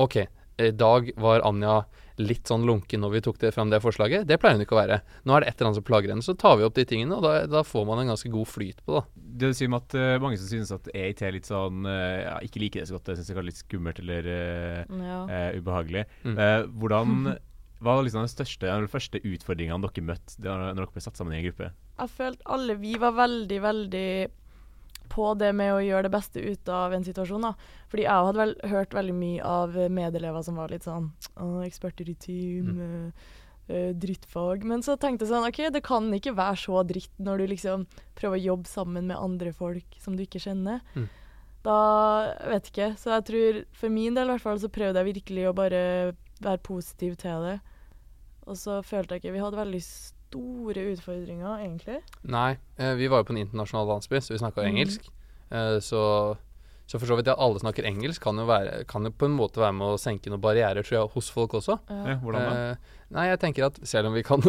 OK, 0.02 0.20
i 0.60 0.70
dag 0.76 1.10
var 1.20 1.44
Anja 1.46 1.82
litt 2.20 2.48
sånn 2.48 2.66
lunken 2.68 3.02
når 3.02 3.14
vi 3.14 3.20
tok 3.24 3.38
det 3.40 3.52
fram 3.54 3.70
det 3.72 3.80
forslaget. 3.82 4.26
Det 4.28 4.38
pleier 4.40 4.58
hun 4.58 4.64
ikke 4.64 4.76
å 4.76 4.80
være. 4.80 4.98
Nå 5.24 5.34
er 5.34 5.44
det 5.44 5.50
et 5.50 5.56
eller 5.56 5.70
annet 5.70 5.80
som 5.80 5.86
plager 5.88 6.12
henne. 6.12 6.24
Så 6.24 6.34
tar 6.38 6.58
vi 6.60 6.66
opp 6.66 6.76
de 6.76 6.84
tingene, 6.88 7.16
og 7.16 7.24
da, 7.24 7.32
da 7.50 7.62
får 7.66 7.86
man 7.88 8.02
en 8.02 8.12
ganske 8.12 8.32
god 8.32 8.50
flyt 8.50 8.82
på 8.86 8.98
det. 8.98 9.04
Det 9.42 9.52
du 9.52 9.56
sier 9.56 9.72
med 9.72 9.86
at 9.86 9.96
uh, 9.96 10.18
mange 10.22 10.40
som 10.40 10.50
synes 10.50 10.74
at 10.74 10.90
EIT 10.92 11.24
er 11.24 11.36
litt 11.36 11.48
sånn 11.48 11.86
uh, 11.88 12.18
ja, 12.20 12.34
Ikke 12.44 12.60
liker 12.62 12.82
det 12.82 12.90
så 12.90 12.98
godt, 12.98 13.08
det 13.08 13.16
syns 13.20 13.32
jeg 13.32 13.40
er 13.40 13.48
litt 13.48 13.62
skummelt 13.62 14.02
eller 14.02 14.28
uh, 14.28 15.00
ja. 15.08 15.22
ubehagelig. 15.56 16.04
Mm. 16.26 16.36
hvordan 16.76 17.16
hva 17.82 17.96
var 17.96 18.04
liksom 18.06 18.22
den 18.22 18.30
største, 18.30 18.68
den 18.68 18.90
første 18.90 19.18
utfordringene 19.26 19.82
dere 19.88 20.04
møtte 20.06 20.38
når 20.44 20.76
dere 20.78 20.92
ble 20.94 21.02
satt 21.02 21.18
sammen 21.18 21.34
i 21.34 21.40
en 21.40 21.48
gruppe? 21.48 21.72
Jeg 21.98 22.14
følte 22.14 22.46
alle 22.54 22.76
vi 22.78 22.92
var 23.00 23.16
veldig, 23.16 23.58
veldig 23.64 24.10
på 25.12 25.28
det 25.38 25.52
med 25.56 25.74
å 25.74 25.82
gjøre 25.84 26.08
det 26.08 26.14
beste 26.14 26.40
ut 26.40 26.72
av 26.72 26.94
en 26.96 27.04
situasjon. 27.04 27.44
da. 27.44 27.52
Fordi 27.92 28.06
jeg 28.06 28.26
hadde 28.26 28.40
vel 28.40 28.56
hørt 28.72 28.96
veldig 28.96 29.14
mye 29.16 29.44
av 29.44 29.78
medelever 29.92 30.44
som 30.46 30.58
var 30.60 30.72
litt 30.72 30.88
sånn 30.88 31.10
eksperter 31.66 32.08
i 32.08 32.16
team, 32.16 32.70
mm. 32.72 33.08
øh, 33.68 33.90
drittfag. 34.04 34.64
Men 34.68 34.84
så 34.84 34.96
tenkte 34.96 35.26
jeg 35.26 35.32
sånn 35.34 35.48
OK, 35.48 35.64
det 35.74 35.84
kan 35.84 36.08
ikke 36.16 36.36
være 36.38 36.60
så 36.64 36.84
dritt 36.88 37.18
når 37.20 37.42
du 37.42 37.50
liksom 37.52 37.84
prøver 38.18 38.38
å 38.38 38.46
jobbe 38.52 38.70
sammen 38.70 39.10
med 39.10 39.20
andre 39.20 39.52
folk 39.56 39.98
som 40.00 40.16
du 40.16 40.24
ikke 40.24 40.42
kjenner. 40.42 40.80
Mm. 40.96 41.10
Da 41.62 41.78
vet 42.50 42.72
ikke. 42.72 42.94
Så 42.98 43.12
jeg 43.12 43.28
tror 43.28 43.60
for 43.78 43.92
min 43.94 44.16
del 44.16 44.30
i 44.30 44.34
hvert 44.34 44.46
fall 44.48 44.58
så 44.62 44.72
prøvde 44.72 44.98
jeg 44.98 45.12
virkelig 45.12 45.46
å 45.48 45.56
bare 45.56 45.82
være 46.42 46.64
positiv 46.66 47.14
til 47.20 47.46
det. 47.46 47.58
Og 48.50 48.58
så 48.58 48.80
følte 48.82 49.14
jeg 49.14 49.22
ikke 49.22 49.36
Vi 49.36 49.42
hadde 49.44 49.60
veldig 49.60 49.82
store 50.32 50.86
utfordringer, 50.92 51.60
egentlig? 51.60 52.00
Nei, 52.24 52.56
eh, 52.78 52.94
vi 52.98 53.10
var 53.12 53.22
jo 53.22 53.28
på 53.28 53.36
en 53.36 53.42
internasjonal 53.44 53.90
landsby, 53.94 54.20
så 54.20 54.34
vi 54.34 54.40
snakka 54.40 54.64
mm. 54.64 54.70
engelsk. 54.70 55.06
Eh, 55.52 55.78
så, 55.84 56.02
så, 56.86 56.98
for 56.98 57.06
så 57.10 57.18
vidt 57.18 57.30
at 57.32 57.40
alle 57.42 57.60
snakker 57.62 57.86
engelsk, 57.88 58.22
kan 58.24 58.40
jo, 58.40 58.46
være, 58.48 58.84
kan 58.90 59.08
jo, 59.08 59.12
på 59.12 59.28
en 59.28 59.36
måte 59.36 59.62
være 59.62 59.76
med 59.78 59.94
å 59.94 60.00
senke 60.00 60.32
noen 60.32 60.42
barrierer, 60.42 60.84
tror 60.86 60.98
jeg, 60.98 61.12
hos 61.16 61.32
folk 61.34 61.58
også. 61.60 61.78
Ja. 61.88 62.18
hvordan 62.22 62.46
da? 62.48 62.68
Eh, 62.72 63.02
nei, 63.16 63.28
jeg 63.30 63.42
tenker 63.44 63.68
at 63.68 63.80
selv 63.88 64.10
om 64.10 64.16
vi 64.16 64.24
kan 64.26 64.44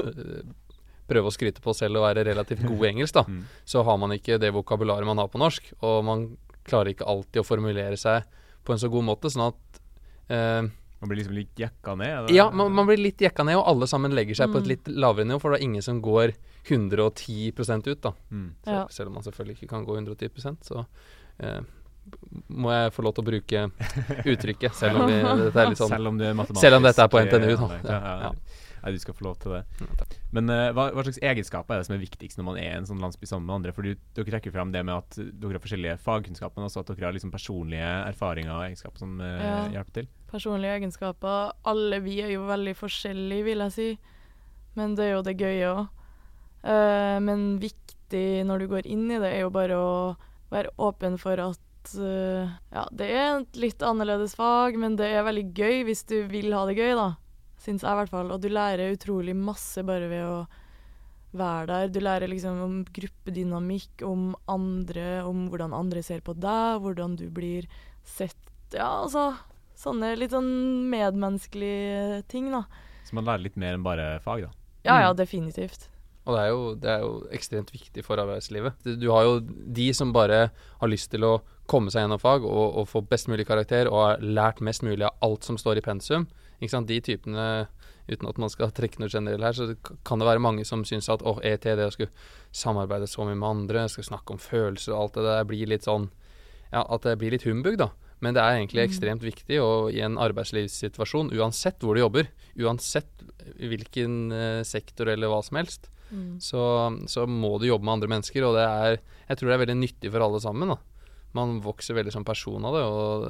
prøve 1.12 1.30
å 1.30 1.36
skryte 1.36 1.64
på 1.64 1.74
oss 1.74 1.84
selv 1.84 2.00
og 2.00 2.08
være 2.08 2.26
relativt 2.30 2.64
gode 2.68 2.88
i 2.88 2.94
engelsk, 2.94 3.18
da, 3.20 3.26
mm. 3.32 3.44
så 3.76 3.84
har 3.88 4.00
man 4.00 4.16
ikke 4.16 4.40
det 4.42 4.54
vokabularet 4.56 5.10
man 5.10 5.22
har 5.22 5.32
på 5.32 5.42
norsk, 5.42 5.74
og 5.82 6.00
man 6.08 6.30
klarer 6.64 6.94
ikke 6.94 7.10
alltid 7.12 7.42
å 7.42 7.48
formulere 7.48 8.00
seg 8.00 8.24
på 8.64 8.72
en 8.72 8.80
så 8.80 8.88
god 8.88 9.04
måte, 9.04 9.32
sånn 9.34 9.50
at 9.50 9.84
eh, 10.32 10.72
man 11.04 11.12
blir 11.12 11.18
liksom 11.20 11.36
litt 11.36 11.60
jekka 11.60 11.96
ned? 12.00 12.12
Eller? 12.18 12.32
Ja, 12.32 12.46
man, 12.52 12.72
man, 12.72 12.88
blir 12.88 13.02
litt 13.02 13.20
jekka 13.20 13.44
ned, 13.44 13.58
og 13.60 13.66
alle 13.68 13.88
sammen 13.92 14.14
legger 14.16 14.38
seg 14.40 14.48
mm. 14.48 14.54
på 14.54 14.60
et 14.62 14.70
litt 14.72 14.86
lavere 14.88 15.28
nivå, 15.28 15.42
for 15.44 15.52
det 15.52 15.58
er 15.60 15.66
ingen 15.66 15.84
som 15.84 15.98
går 16.00 16.32
110% 16.64 17.90
ut, 17.90 18.00
da. 18.06 18.14
Mm. 18.32 18.46
Så, 18.64 18.76
ja. 18.78 18.84
Selv 18.96 19.12
om 19.12 19.18
man 19.20 19.26
selvfølgelig 19.26 19.58
ikke 19.58 19.68
kan 19.74 19.84
gå 19.84 19.98
110% 20.00 20.70
så 20.70 20.86
eh, 21.44 21.60
må 22.56 22.72
jeg 22.72 22.94
få 22.96 23.04
lov 23.04 23.18
til 23.18 23.26
å 23.26 23.28
bruke 23.34 23.66
uttrykket, 24.32 24.80
selv 24.80 25.02
om, 25.02 25.12
vi, 25.12 25.20
dette 25.44 25.66
er 25.66 25.74
litt 25.74 25.82
sånn 25.84 25.92
Selv 25.92 26.14
om, 26.14 26.24
er 26.24 26.56
selv 26.64 26.80
om 26.80 26.88
dette 26.88 27.04
er 27.04 27.12
på 27.12 27.26
NTNU, 27.28 27.52
da. 27.66 27.70
Ja, 27.84 28.00
ja, 28.00 28.32
Nei, 28.84 28.92
du 28.92 29.00
skal 29.00 29.16
få 29.16 29.24
lov 29.30 29.38
til 29.40 29.54
det. 29.56 29.62
Men 30.36 30.52
uh, 30.52 30.74
hva, 30.76 30.90
hva, 30.92 31.04
slags 31.06 31.22
egenskaper 31.24 31.78
er 31.78 31.82
det 31.82 31.88
som 31.88 31.96
er 31.96 32.02
viktigst 32.02 32.40
når 32.40 32.48
man 32.50 32.58
er 32.60 32.74
en 32.76 32.88
sånn 32.90 33.00
landsby 33.00 33.30
sammen 33.30 33.48
med 33.48 33.56
andre? 33.62 33.72
For 33.76 33.88
dere 33.88 34.26
trekker 34.28 34.52
fram 34.52 34.74
det 34.76 34.82
med 34.84 34.98
at 34.98 35.16
dere 35.16 35.56
har 35.56 35.64
forskjellige 35.64 36.02
fagkunnskaper, 36.04 36.60
men 36.60 36.68
også 36.68 36.84
at 36.84 36.92
dere 36.92 37.08
har 37.08 37.16
liksom 37.16 37.32
personlige 37.32 37.94
erfaringer 38.10 38.52
og 38.52 38.66
egenskaper 38.66 39.06
som 39.06 39.16
uh, 39.24 39.30
ja. 39.40 39.56
hjelper 39.78 40.02
til. 40.02 40.12
Personlige 40.34 40.76
egenskaper. 40.82 41.56
Alle 41.72 42.02
vi 42.04 42.18
er 42.26 42.36
jo 42.36 42.44
veldig 42.50 42.76
forskjellige, 42.76 43.48
vil 43.48 43.66
jeg 43.68 43.76
si. 43.78 43.90
Men 44.76 45.00
det 45.00 45.08
er 45.08 45.16
jo 45.16 45.26
det 45.30 45.38
gøye 45.40 45.72
òg. 45.72 45.84
Uh, 46.64 46.76
eh, 46.76 47.18
men 47.24 47.50
viktig 47.64 48.28
når 48.48 48.64
du 48.64 48.72
går 48.72 48.92
inn 48.92 49.08
i 49.08 49.20
det, 49.24 49.32
er 49.32 49.46
jo 49.46 49.54
bare 49.54 49.80
å 49.80 49.92
være 50.52 50.76
åpen 50.84 51.16
for 51.22 51.40
at 51.40 51.60
ja, 51.84 52.86
det 52.96 53.10
er 53.12 53.42
et 53.42 53.58
litt 53.60 53.82
annerledes 53.84 54.38
fag, 54.40 54.78
men 54.80 54.94
det 54.96 55.10
er 55.12 55.26
veldig 55.28 55.50
gøy 55.52 55.82
hvis 55.90 56.06
du 56.08 56.22
vil 56.32 56.54
ha 56.56 56.62
det 56.70 56.78
gøy, 56.78 56.94
da 56.96 57.10
syns 57.64 57.86
jeg 57.86 57.96
i 57.96 58.00
hvert 58.02 58.12
fall. 58.12 58.34
Og 58.34 58.44
du 58.44 58.50
lærer 58.52 58.94
utrolig 58.94 59.36
masse 59.38 59.84
bare 59.88 60.10
ved 60.12 60.26
å 60.28 60.38
være 61.34 61.68
der. 61.72 61.94
Du 61.94 62.02
lærer 62.04 62.30
liksom 62.30 62.62
om 62.64 62.76
gruppedynamikk, 62.94 64.04
om 64.08 64.34
andre, 64.52 65.24
om 65.28 65.48
hvordan 65.52 65.76
andre 65.76 66.04
ser 66.06 66.24
på 66.26 66.36
deg, 66.38 66.84
hvordan 66.84 67.18
du 67.20 67.28
blir 67.34 67.70
sett. 68.06 68.40
Ja, 68.74 69.06
altså 69.06 69.32
sånne 69.78 70.14
litt 70.20 70.34
sånn 70.34 70.52
medmenneskelige 70.92 72.24
ting, 72.32 72.52
da. 72.54 72.66
Så 73.08 73.18
man 73.18 73.28
lærer 73.28 73.48
litt 73.48 73.58
mer 73.60 73.78
enn 73.78 73.86
bare 73.86 74.18
fag, 74.24 74.46
da? 74.48 74.54
Ja, 74.84 75.00
ja, 75.08 75.10
mm. 75.12 75.18
definitivt. 75.20 75.90
Og 76.24 76.38
det 76.38 76.44
er, 76.44 76.52
jo, 76.54 76.68
det 76.80 76.92
er, 76.92 77.02
jo, 77.04 77.16
ekstremt 77.36 77.74
viktig 77.74 78.04
for 78.06 78.20
arbeidslivet. 78.22 78.86
Du 79.00 79.10
har 79.12 79.26
jo 79.28 79.42
de 79.44 79.90
som 79.96 80.14
bare 80.16 80.46
har 80.54 80.92
lyst 80.92 81.12
til 81.12 81.26
å 81.28 81.34
komme 81.68 81.92
seg 81.92 82.06
gjennom 82.06 82.22
fag 82.22 82.46
og, 82.48 82.78
og 82.80 82.88
få 82.92 83.02
best 83.08 83.28
mulig 83.32 83.46
karakter 83.48 83.90
og 83.92 84.00
har 84.00 84.24
lært 84.24 84.64
mest 84.64 84.86
mulig 84.88 85.04
av 85.08 85.18
alt 85.26 85.48
som 85.48 85.60
står 85.60 85.82
i 85.82 85.84
pensum. 85.84 86.30
De 86.64 87.00
typene, 87.04 87.68
uten 88.08 88.30
at 88.30 88.40
man 88.42 88.52
skal 88.52 88.72
trekke 88.76 89.02
noe 89.02 89.12
generelt 89.12 89.44
her, 89.44 89.56
så 89.58 89.96
kan 90.06 90.22
det 90.22 90.28
være 90.28 90.44
mange 90.44 90.66
som 90.68 90.84
syns 90.88 91.10
at 91.12 91.24
åh, 91.28 91.42
ET, 91.44 91.64
det 91.64 91.88
å 91.88 91.94
skulle 91.94 92.14
samarbeide 92.56 93.08
så 93.10 93.26
mye 93.28 93.38
med 93.38 93.50
andre, 93.50 93.88
skal 93.92 94.08
snakke 94.12 94.36
om 94.36 94.42
følelser 94.42 94.94
og 94.94 95.00
alt 95.02 95.20
det 95.20 95.26
der, 95.28 95.50
blir 95.50 95.74
litt 95.76 95.88
sånn 95.88 96.12
Ja, 96.74 96.82
at 96.90 97.04
det 97.06 97.20
blir 97.22 97.30
litt 97.36 97.46
humbug, 97.46 97.76
da. 97.78 97.92
Men 98.24 98.34
det 98.34 98.42
er 98.42 98.56
egentlig 98.58 98.82
mm. 98.82 98.88
ekstremt 98.88 99.26
viktig, 99.26 99.60
og 99.62 99.92
i 99.94 100.00
en 100.02 100.16
arbeidslivssituasjon, 100.18 101.34
uansett 101.38 101.84
hvor 101.84 101.94
du 101.94 102.02
jobber, 102.02 102.32
uansett 102.58 103.12
hvilken 103.60 104.16
uh, 104.34 104.62
sektor 104.66 105.12
eller 105.12 105.30
hva 105.30 105.42
som 105.46 105.60
helst, 105.60 105.92
mm. 106.10 106.40
så, 106.42 106.64
så, 107.12 107.28
må 107.30 107.58
du 107.60 107.68
jobbe 107.68 107.86
med 107.86 108.00
andre 108.00 108.10
mennesker, 108.16 108.48
og 108.48 108.58
det 108.58 108.66
er 108.66 108.98
Jeg 109.28 109.38
tror 109.38 109.50
det 109.50 109.56
er 109.56 109.64
veldig 109.66 109.78
nyttig 109.84 110.14
for 110.16 110.26
alle 110.26 110.42
sammen, 110.42 110.74
da 110.74 110.80
man 111.38 111.58
vokser 111.64 111.98
veldig 111.98 112.14
som 112.14 112.26
person 112.26 112.66
av 112.70 112.78
det. 112.78 112.84
Og 112.86 113.26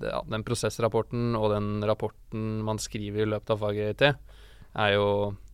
det, 0.00 0.12
ja, 0.12 0.22
den 0.30 0.46
prosessrapporten 0.46 1.36
og 1.38 1.50
den 1.54 1.84
rapporten 1.88 2.62
man 2.66 2.80
skriver 2.82 3.24
i 3.24 3.30
løpet 3.34 3.54
av 3.54 3.62
faget 3.62 3.94
IT, 3.94 4.32
er 4.78 4.94
jo 4.94 5.08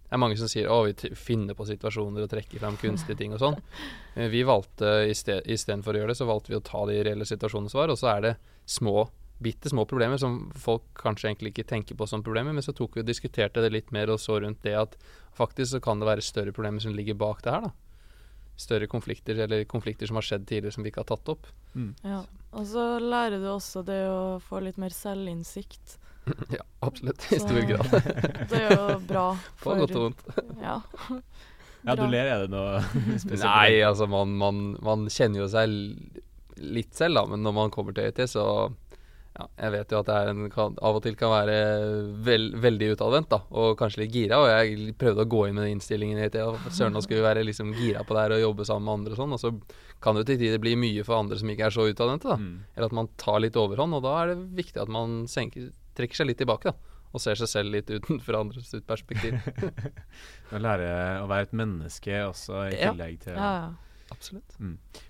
det 0.04 0.18
er 0.18 0.20
mange 0.20 0.36
som 0.38 0.46
sier 0.46 0.68
å, 0.70 0.84
vi 0.86 1.10
finner 1.18 1.56
på 1.58 1.64
situasjoner 1.66 2.22
og 2.22 2.30
trekker 2.30 2.60
fram 2.62 2.76
kunstige 2.78 3.18
ting 3.18 3.34
og 3.34 3.42
sånn. 3.42 3.60
Eh, 4.14 4.28
vi 4.30 4.44
valgte 4.46 5.08
istedenfor 5.10 5.96
å 5.96 5.98
gjøre 5.98 6.12
det, 6.12 6.18
så 6.20 6.26
valgte 6.28 6.52
vi 6.52 6.58
å 6.60 6.62
ta 6.62 6.84
de 6.86 7.00
reelle 7.02 7.26
situasjonene 7.26 7.72
svar. 7.72 7.90
Og 7.90 7.98
så 7.98 8.12
er 8.12 8.20
det 8.22 8.30
små, 8.70 9.08
bitte 9.42 9.72
små 9.72 9.82
problemer 9.90 10.20
som 10.22 10.52
folk 10.54 10.84
kanskje 11.00 11.32
egentlig 11.32 11.50
ikke 11.50 11.64
tenker 11.72 11.98
på 11.98 12.06
som 12.06 12.22
problemer. 12.22 12.54
Men 12.54 12.62
så 12.62 12.70
tok 12.78 12.94
vi 12.94 13.02
og 13.02 13.08
diskuterte 13.08 13.64
det 13.64 13.72
litt 13.74 13.90
mer 13.96 14.12
og 14.14 14.20
så 14.22 14.38
rundt 14.44 14.62
det 14.62 14.76
at 14.78 14.94
faktisk 15.34 15.72
så 15.72 15.80
kan 15.82 15.98
det 15.98 16.06
være 16.06 16.22
større 16.22 16.54
problemer 16.54 16.84
som 16.84 16.94
ligger 16.94 17.18
bak 17.18 17.42
det 17.42 17.56
her, 17.56 17.66
da. 17.66 17.72
Større 18.56 18.86
konflikter, 18.90 19.38
eller 19.44 19.64
konflikter 19.68 20.06
som 20.06 20.16
har 20.20 20.26
skjedd 20.26 20.44
tidligere 20.46 20.74
som 20.76 20.84
vi 20.86 20.92
ikke 20.92 21.02
har 21.02 21.10
tatt 21.10 21.30
opp. 21.32 21.46
Ja. 22.06 22.20
Og 22.54 22.66
så 22.70 22.84
lærer 23.02 23.40
du 23.42 23.48
også 23.50 23.82
det 23.86 24.00
å 24.06 24.38
få 24.44 24.60
litt 24.62 24.76
mer 24.78 24.94
selvinnsikt. 24.94 25.96
ja, 26.56 26.62
absolutt. 26.86 27.26
I 27.34 27.40
stor 27.42 27.58
Så- 27.58 27.66
grad. 27.72 27.96
Det 28.52 28.60
er 28.62 28.76
jo 28.76 28.98
bra 29.08 29.24
På 29.64 29.74
godt 29.80 29.96
og 29.98 30.06
vondt. 30.06 30.22
Ja. 30.62 30.78
Ja, 31.84 31.96
du 31.98 32.06
ler. 32.08 32.30
Er 32.32 32.44
det 32.46 32.52
noe 32.54 32.78
spesielt? 33.20 33.42
Nei, 33.44 33.82
altså 33.84 34.06
man, 34.08 34.30
man, 34.40 34.62
man 34.86 35.02
kjenner 35.12 35.42
jo 35.42 35.48
seg 35.52 35.74
litt 36.64 36.94
selv, 36.96 37.18
da, 37.18 37.26
men 37.28 37.42
når 37.44 37.52
man 37.58 37.72
kommer 37.74 37.92
til 37.92 38.06
EIT, 38.06 38.22
så 38.30 38.44
ja, 39.34 39.46
jeg 39.64 39.72
vet 39.74 39.90
jo 39.92 39.98
at 39.98 40.06
det 40.06 40.14
er 40.14 40.28
en, 40.30 40.42
kan, 40.52 40.76
av 40.78 40.96
og 40.98 41.02
til 41.02 41.16
kan 41.18 41.32
være 41.32 41.54
vel, 42.26 42.44
veldig 42.62 42.92
utadvendt, 42.94 43.32
da, 43.32 43.40
og 43.50 43.72
kanskje 43.80 44.04
litt 44.04 44.12
gira. 44.14 44.38
Og 44.38 44.46
jeg 44.52 44.94
prøvde 45.00 45.24
å 45.24 45.30
gå 45.32 45.40
inn 45.48 45.56
med 45.58 45.66
den 45.66 45.74
innstillingen 45.74 46.20
i 46.20 46.26
EIT, 46.28 46.38
og 46.46 46.68
søren, 46.70 46.94
nå 46.94 47.02
skulle 47.02 47.18
vi 47.18 47.26
være 47.26 47.42
liksom 47.48 47.72
gira 47.80 48.04
på 48.06 48.14
det 48.14 48.22
her 48.28 48.36
og 48.36 48.44
jobbe 48.44 48.66
sammen 48.68 48.86
med 48.86 48.94
andre 49.00 49.16
og 49.16 49.20
sånn. 49.24 49.34
Og 49.34 49.42
så 49.42 49.52
kan 50.04 50.14
det 50.14 50.22
jo 50.24 50.28
til 50.30 50.40
tider 50.44 50.62
bli 50.62 50.76
mye 50.78 51.02
for 51.06 51.18
andre 51.18 51.40
som 51.40 51.50
ikke 51.50 51.66
er 51.66 51.74
så 51.74 51.88
utadvendte, 51.90 52.30
da. 52.30 52.38
Mm. 52.38 52.56
Eller 52.76 52.90
at 52.92 52.98
man 53.02 53.10
tar 53.18 53.42
litt 53.42 53.58
overhånd, 53.58 53.98
og 53.98 54.06
da 54.06 54.14
er 54.22 54.32
det 54.34 54.40
viktig 54.62 54.82
at 54.84 54.92
man 55.00 55.24
senker, 55.30 55.70
trekker 55.98 56.22
seg 56.22 56.30
litt 56.30 56.38
tilbake, 56.44 56.70
da. 56.70 56.92
Og 57.14 57.22
ser 57.22 57.38
seg 57.38 57.46
selv 57.46 57.70
litt 57.74 57.90
utenfor 57.94 58.34
andres 58.40 58.72
perspektiv. 58.86 59.36
Å 60.54 60.58
lære 60.62 60.88
å 61.22 61.28
være 61.30 61.46
et 61.48 61.52
menneske 61.58 62.20
også, 62.26 62.64
i 62.70 62.74
Ja. 62.78 62.90
tillegg 62.90 63.20
til 63.22 63.34
ja, 63.38 63.50
ja. 63.64 63.72
Absolutt. 64.14 64.56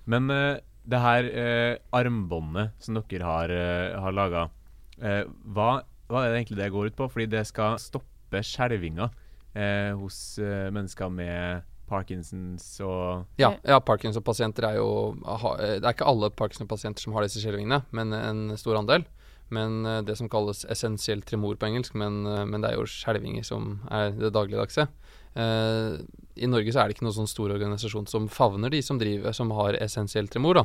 Men 0.09 0.31
eh, 0.33 0.61
det 0.85 1.01
her 1.01 1.29
eh, 1.31 1.75
armbåndet 1.97 2.75
som 2.85 2.99
dere 2.99 3.25
har, 3.25 3.53
uh, 3.53 4.01
har 4.05 4.17
laga, 4.17 4.49
hva, 4.95 5.69
hva 6.09 6.21
er 6.23 6.31
det 6.31 6.41
egentlig 6.43 6.59
det 6.61 6.73
går 6.73 6.91
ut 6.91 6.97
på? 6.99 7.09
Fordi 7.11 7.27
det 7.33 7.43
skal 7.49 7.79
stoppe 7.83 8.43
skjelvinga 8.45 9.09
eh, 9.55 9.93
hos 9.97 10.39
eh, 10.39 10.71
mennesker 10.75 11.11
med 11.13 11.65
Parkinsons 11.89 12.65
og 12.85 13.41
Ja, 13.41 13.55
ja 13.67 13.81
Parkinson-pasienter 13.85 14.71
er 14.71 14.79
jo 14.79 14.89
ha, 15.25 15.57
Det 15.61 15.83
er 15.83 15.93
ikke 15.93 16.09
alle 16.09 16.31
Parkinson-pasienter 16.33 17.05
som 17.05 17.17
har 17.17 17.27
disse 17.27 17.43
skjelvingene, 17.43 17.83
men 17.95 18.15
en 18.17 18.47
stor 18.61 18.81
andel. 18.81 19.07
Men 19.53 19.85
eh, 19.87 20.03
det 20.07 20.17
som 20.21 20.31
kalles 20.33 20.65
essensiell 20.73 21.23
tremor 21.27 21.59
på 21.61 21.69
engelsk, 21.69 21.97
men, 22.01 22.25
eh, 22.27 22.45
men 22.49 22.65
det 22.65 22.73
er 22.73 22.81
jo 22.81 22.89
skjelvinger 22.89 23.47
som 23.47 23.79
er 23.93 24.15
det 24.17 24.33
dagligdagse. 24.35 24.89
Eh, 25.35 25.99
I 26.35 26.49
Norge 26.51 26.73
så 26.73 26.83
er 26.83 26.89
det 26.89 26.97
ikke 26.97 27.07
noen 27.07 27.19
sånn 27.19 27.31
stor 27.31 27.53
organisasjon 27.55 28.07
som 28.11 28.31
favner 28.31 28.73
de 28.75 28.81
som 28.87 28.99
driver 29.01 29.35
som 29.35 29.51
har 29.57 29.79
essensiell 29.83 30.31
tremor, 30.31 30.61
da. 30.63 30.65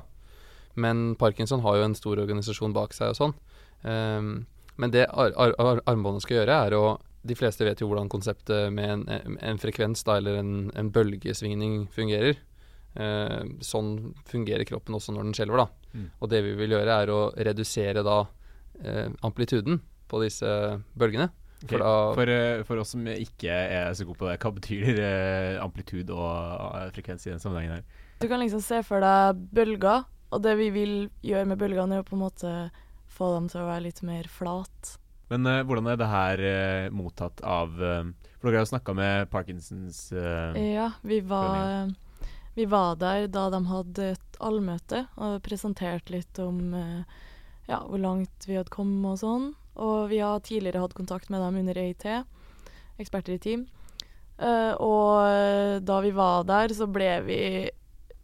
Men 0.79 1.15
Parkinson 1.19 1.63
har 1.65 1.79
jo 1.79 1.87
en 1.87 1.97
stor 1.97 2.21
organisasjon 2.21 2.75
bak 2.75 2.93
seg 2.95 3.13
og 3.13 3.19
sånn. 3.19 3.35
Um, 3.81 4.33
men 4.79 4.93
det 4.93 5.07
ar 5.09 5.33
ar 5.39 5.55
ar 5.59 5.81
armbåndet 5.89 6.23
skal 6.25 6.41
gjøre, 6.41 6.65
er 6.67 6.75
å 6.77 6.99
De 7.19 7.35
fleste 7.35 7.65
vet 7.67 7.81
jo 7.81 7.89
hvordan 7.89 8.07
konseptet 8.07 8.71
med 8.71 8.89
en, 8.89 9.01
en, 9.11 9.33
en 9.43 9.57
frekvens, 9.59 10.05
da, 10.07 10.15
eller 10.21 10.37
en, 10.39 10.69
en 10.71 10.87
bølgesvingning, 10.95 11.89
fungerer. 11.91 12.37
Uh, 12.95 13.43
sånn 13.59 14.13
fungerer 14.29 14.63
kroppen 14.63 14.95
også 14.95 15.11
når 15.11 15.27
den 15.27 15.35
skjelver, 15.35 15.65
da. 15.65 15.89
Mm. 15.91 16.05
Og 16.15 16.31
det 16.31 16.39
vi 16.45 16.53
vil 16.61 16.77
gjøre, 16.77 16.95
er 16.95 17.11
å 17.11 17.19
redusere 17.35 18.05
da 18.07 18.21
uh, 18.23 19.09
amplituden 19.27 19.81
på 20.07 20.23
disse 20.23 20.47
bølgene. 20.95 21.27
Ok, 21.63 21.73
For 21.73 21.81
da- 21.83 22.13
for, 22.15 22.29
eh, 22.31 22.63
for 22.63 22.77
oss 22.79 22.93
som 22.95 23.03
ikke 23.11 23.51
er 23.51 23.91
så 23.93 24.05
gode 24.07 24.17
på 24.21 24.29
det, 24.29 24.37
hva 24.39 24.51
betyr 24.55 24.85
amplitud 25.59 26.09
amplitude 26.09 26.15
og 26.15 26.77
eh, 26.79 26.91
frekvens 26.95 27.27
i 27.27 27.33
den 27.33 27.39
sammenhengen 27.43 27.79
her? 27.79 27.83
Du 28.19 28.27
kan 28.27 28.39
liksom 28.39 28.61
se 28.63 28.81
for 28.83 29.03
deg 29.03 29.43
bølger, 29.55 30.05
og 30.31 30.41
det 30.43 30.55
vi 30.59 30.69
vil 30.75 30.95
gjøre 31.23 31.47
med 31.47 31.59
bølgene, 31.59 31.99
er 31.99 32.03
å 32.03 32.07
på 32.07 32.15
en 32.15 32.23
måte 32.23 32.53
få 33.09 33.33
dem 33.35 33.49
til 33.51 33.61
å 33.61 33.67
være 33.67 33.85
litt 33.87 34.01
mer 34.07 34.27
flat. 34.31 34.95
Men 35.29 35.45
uh, 35.45 35.61
hvordan 35.63 35.87
er 35.91 35.99
det 35.99 36.09
her 36.09 36.41
uh, 36.41 36.89
mottatt 36.95 37.41
av 37.45 37.75
uh, 37.77 38.03
For 38.39 38.49
dere 38.49 38.63
har 38.63 38.69
snakka 38.71 38.95
med 38.97 39.29
Parkinsons 39.29 40.11
eh, 40.15 40.55
Ja, 40.73 40.87
vi 41.03 41.19
var, 41.21 41.91
vi 42.55 42.65
var 42.65 42.95
der 42.95 43.27
da 43.27 43.49
de 43.51 43.59
hadde 43.67 44.07
et 44.15 44.39
allmøte 44.39 45.03
og 45.19 45.41
presenterte 45.43 46.15
litt 46.15 46.39
om 46.39 46.73
eh, 46.73 47.03
ja, 47.67 47.81
hvor 47.83 47.99
langt 47.99 48.47
vi 48.47 48.55
hadde 48.55 48.71
kommet 48.73 49.11
og 49.11 49.19
sånn. 49.21 49.49
Og 49.79 50.09
vi 50.11 50.19
har 50.19 50.39
tidligere 50.43 50.81
hatt 50.83 50.93
kontakt 50.97 51.29
med 51.31 51.39
dem 51.41 51.59
under 51.61 51.77
EIT, 51.79 52.05
eksperter 52.99 53.37
i 53.37 53.41
team. 53.43 53.67
Uh, 54.39 54.71
og 54.79 55.25
eh, 55.27 55.79
da 55.83 55.97
vi 56.03 56.11
var 56.15 56.45
der, 56.47 56.71
så 56.75 56.85
ble 56.87 57.09
vi 57.27 57.39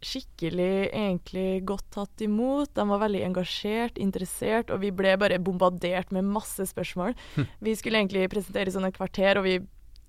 skikkelig 0.06 0.90
egentlig 0.92 1.64
godt 1.68 1.86
tatt 1.96 2.20
imot. 2.24 2.70
De 2.76 2.84
var 2.88 3.00
veldig 3.02 3.22
engasjert, 3.26 3.96
interessert, 4.00 4.70
og 4.70 4.82
vi 4.84 4.90
ble 4.94 5.14
bare 5.20 5.38
bombardert 5.42 6.12
med 6.14 6.28
masse 6.28 6.66
spørsmål. 6.70 7.16
Vi 7.64 7.74
skulle 7.76 8.00
egentlig 8.02 8.28
presentere 8.32 8.72
sånn 8.74 8.86
et 8.88 8.96
kvarter, 8.96 9.40
og 9.40 9.46
vi 9.48 9.56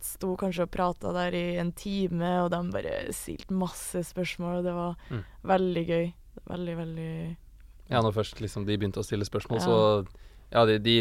sto 0.04 0.36
kanskje 0.38 0.68
og 0.68 0.72
prata 0.76 1.12
der 1.16 1.34
i 1.36 1.46
en 1.58 1.72
time, 1.76 2.36
og 2.44 2.52
de 2.54 2.60
bare 2.76 2.98
stilte 3.16 3.56
masse 3.58 4.04
spørsmål, 4.12 4.60
og 4.60 4.68
det 4.68 4.76
var 4.76 4.96
Mm. 5.10 5.24
veldig 5.44 5.86
gøy. 5.88 6.14
Veldig, 6.48 6.76
veldig 6.78 7.38
Ja, 7.90 8.02
når 8.02 8.14
først 8.14 8.40
liksom 8.44 8.66
de 8.68 8.78
begynte 8.78 9.00
å 9.00 9.08
stille 9.08 9.26
spørsmål, 9.26 9.60
Ja. 9.60 9.66
så 9.66 10.08
ja, 10.54 10.64
de, 10.70 10.78
de 10.80 10.96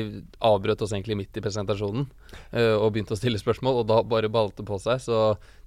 avbrøt 0.44 0.82
oss 0.82 0.92
egentlig 0.96 1.16
midt 1.20 1.36
i 1.38 1.42
presentasjonen 1.44 2.08
uh, 2.52 2.76
og 2.80 2.90
begynte 2.94 3.14
å 3.14 3.20
stille 3.20 3.38
spørsmål, 3.38 3.82
og 3.82 3.86
da 3.90 4.00
bare 4.02 4.30
balte 4.32 4.64
på 4.66 4.78
seg. 4.82 5.00
Så 5.04 5.20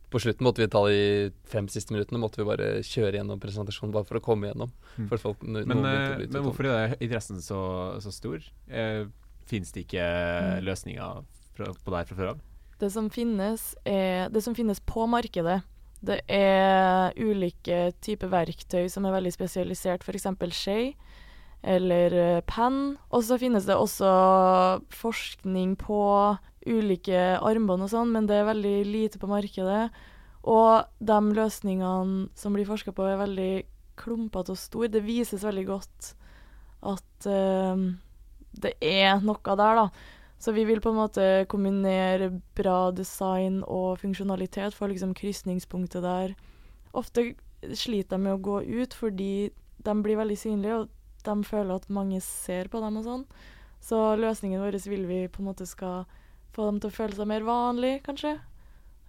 på 0.10 0.18
slutten 0.24 0.44
måtte 0.48 0.64
vi 0.64 0.68
ta 0.74 0.82
de 0.90 1.02
fem 1.46 1.68
siste 1.70 1.94
minuttene 1.94 2.18
måtte 2.22 2.42
vi 2.42 2.48
bare 2.50 2.70
kjøre 2.82 3.20
gjennom 3.20 3.40
presentasjonen 3.40 3.94
bare 3.94 4.08
for 4.10 4.18
å 4.18 4.24
komme 4.26 4.50
gjennom. 4.50 4.72
Mm. 4.98 5.08
For 5.12 5.22
folk, 5.22 5.44
no, 5.46 5.62
Men, 5.70 5.86
eh, 5.86 6.26
men 6.26 6.42
hvorfor 6.48 6.66
er 6.66 6.96
interessen 7.00 7.42
så, 7.46 7.60
så 8.02 8.14
stor? 8.16 8.42
Eh, 8.68 9.06
Fins 9.50 9.72
det 9.74 9.88
ikke 9.88 10.04
Mm. 10.06 10.66
løsninger 10.68 11.24
fra, 11.58 11.72
på 11.74 11.94
deg 11.94 12.10
fra 12.10 12.16
før 12.18 12.28
av? 12.36 12.42
Det 12.80 12.92
som 12.94 13.08
finnes, 13.10 13.76
er, 13.86 14.30
det 14.30 14.44
som 14.46 14.54
finnes 14.56 14.80
på 14.86 15.08
markedet, 15.10 15.64
det 16.06 16.22
er 16.32 17.12
ulike 17.18 17.92
typer 18.00 18.30
verktøy 18.32 18.86
som 18.90 19.06
er 19.06 19.12
veldig 19.18 19.34
spesialisert, 19.34 20.06
f.eks. 20.06 20.28
Shay 20.56 20.94
eller 21.62 22.16
eh, 22.16 22.44
penn. 22.48 22.98
Og 23.12 23.26
så 23.28 23.40
finnes 23.42 23.68
det 23.68 23.78
også 23.78 24.12
forskning 24.94 25.76
på 25.80 26.04
ulike 26.70 27.40
armbånd 27.40 27.88
og 27.88 27.92
sånn, 27.92 28.14
men 28.14 28.28
det 28.30 28.40
er 28.40 28.50
veldig 28.52 28.78
lite 28.88 29.22
på 29.22 29.30
markedet. 29.32 29.90
Og 30.48 30.86
de 31.04 31.20
løsningene 31.36 32.30
som 32.38 32.56
blir 32.56 32.68
forska 32.68 32.94
på, 32.96 33.08
er 33.08 33.20
veldig 33.20 33.52
klumpete 34.00 34.56
og 34.56 34.60
store. 34.60 34.92
Det 34.92 35.04
vises 35.04 35.44
veldig 35.44 35.66
godt 35.68 36.14
at 36.88 37.28
uh, 37.28 37.76
det 38.56 38.72
er 38.80 39.20
noe 39.24 39.56
der, 39.60 39.82
da. 39.84 39.90
Så 40.40 40.54
vi 40.56 40.64
vil 40.64 40.80
på 40.80 40.94
en 40.94 41.02
måte 41.02 41.26
kombinere 41.52 42.30
bra 42.56 42.92
design 42.96 43.60
og 43.68 44.00
funksjonalitet, 44.00 44.76
for 44.76 44.88
liksom 44.88 45.12
krysningspunktet 45.18 46.06
der. 46.06 46.38
Ofte 46.96 47.34
sliter 47.76 48.16
de 48.16 48.24
med 48.24 48.38
å 48.38 48.44
gå 48.44 48.62
ut 48.64 48.96
fordi 48.96 49.50
de 49.84 49.96
blir 50.04 50.20
veldig 50.20 50.38
synlige, 50.40 50.78
og 50.80 50.99
de 51.26 51.36
føler 51.44 51.76
at 51.76 51.90
mange 51.90 52.22
ser 52.24 52.70
på 52.72 52.82
dem 52.84 52.98
og 53.02 53.04
sånn. 53.08 53.26
Så 53.84 53.98
løsningen 54.20 54.62
vår 54.62 54.78
vil 54.92 55.06
vi 55.08 55.20
på 55.32 55.42
en 55.44 55.50
måte 55.52 55.66
skal 55.68 56.06
få 56.56 56.66
dem 56.70 56.80
til 56.84 56.90
å 56.92 56.96
føle 56.96 57.16
seg 57.16 57.28
mer 57.30 57.46
vanlig, 57.48 58.02
kanskje. 58.06 58.38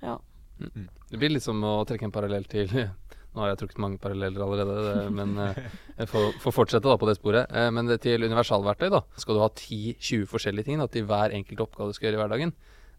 Ja. 0.02 0.18
Det 0.60 1.18
blir 1.18 1.32
litt 1.32 1.42
som 1.46 1.60
å 1.64 1.84
trekke 1.88 2.04
en 2.08 2.12
parallell 2.14 2.44
til 2.50 2.68
Nå 3.30 3.44
har 3.44 3.52
jeg 3.52 3.60
trukket 3.60 3.78
mange 3.78 3.98
paralleller 4.02 4.42
allerede, 4.42 4.72
det- 4.82 5.10
men 5.14 5.36
eh, 5.38 5.58
jeg 6.00 6.08
får, 6.10 6.32
får 6.42 6.54
fortsette 6.56 6.82
da 6.90 6.96
på 6.98 7.06
det 7.06 7.14
sporet. 7.20 7.46
Eh, 7.54 7.68
Men 7.70 7.86
det 7.86 8.00
til 8.02 8.24
universalverktøy, 8.26 8.88
da. 8.90 9.04
Skal 9.22 9.36
du 9.38 9.40
ha 9.44 9.46
10-20 9.54 10.24
forskjellige 10.26 10.66
ting 10.66 10.80
da, 10.82 10.88
til 10.90 11.06
hver 11.06 11.30
enkelt 11.38 11.62
oppgave 11.62 11.92
du 11.92 11.94
skal 11.94 12.08
gjøre 12.10 12.18
i 12.18 12.22
hverdagen? 12.24 12.52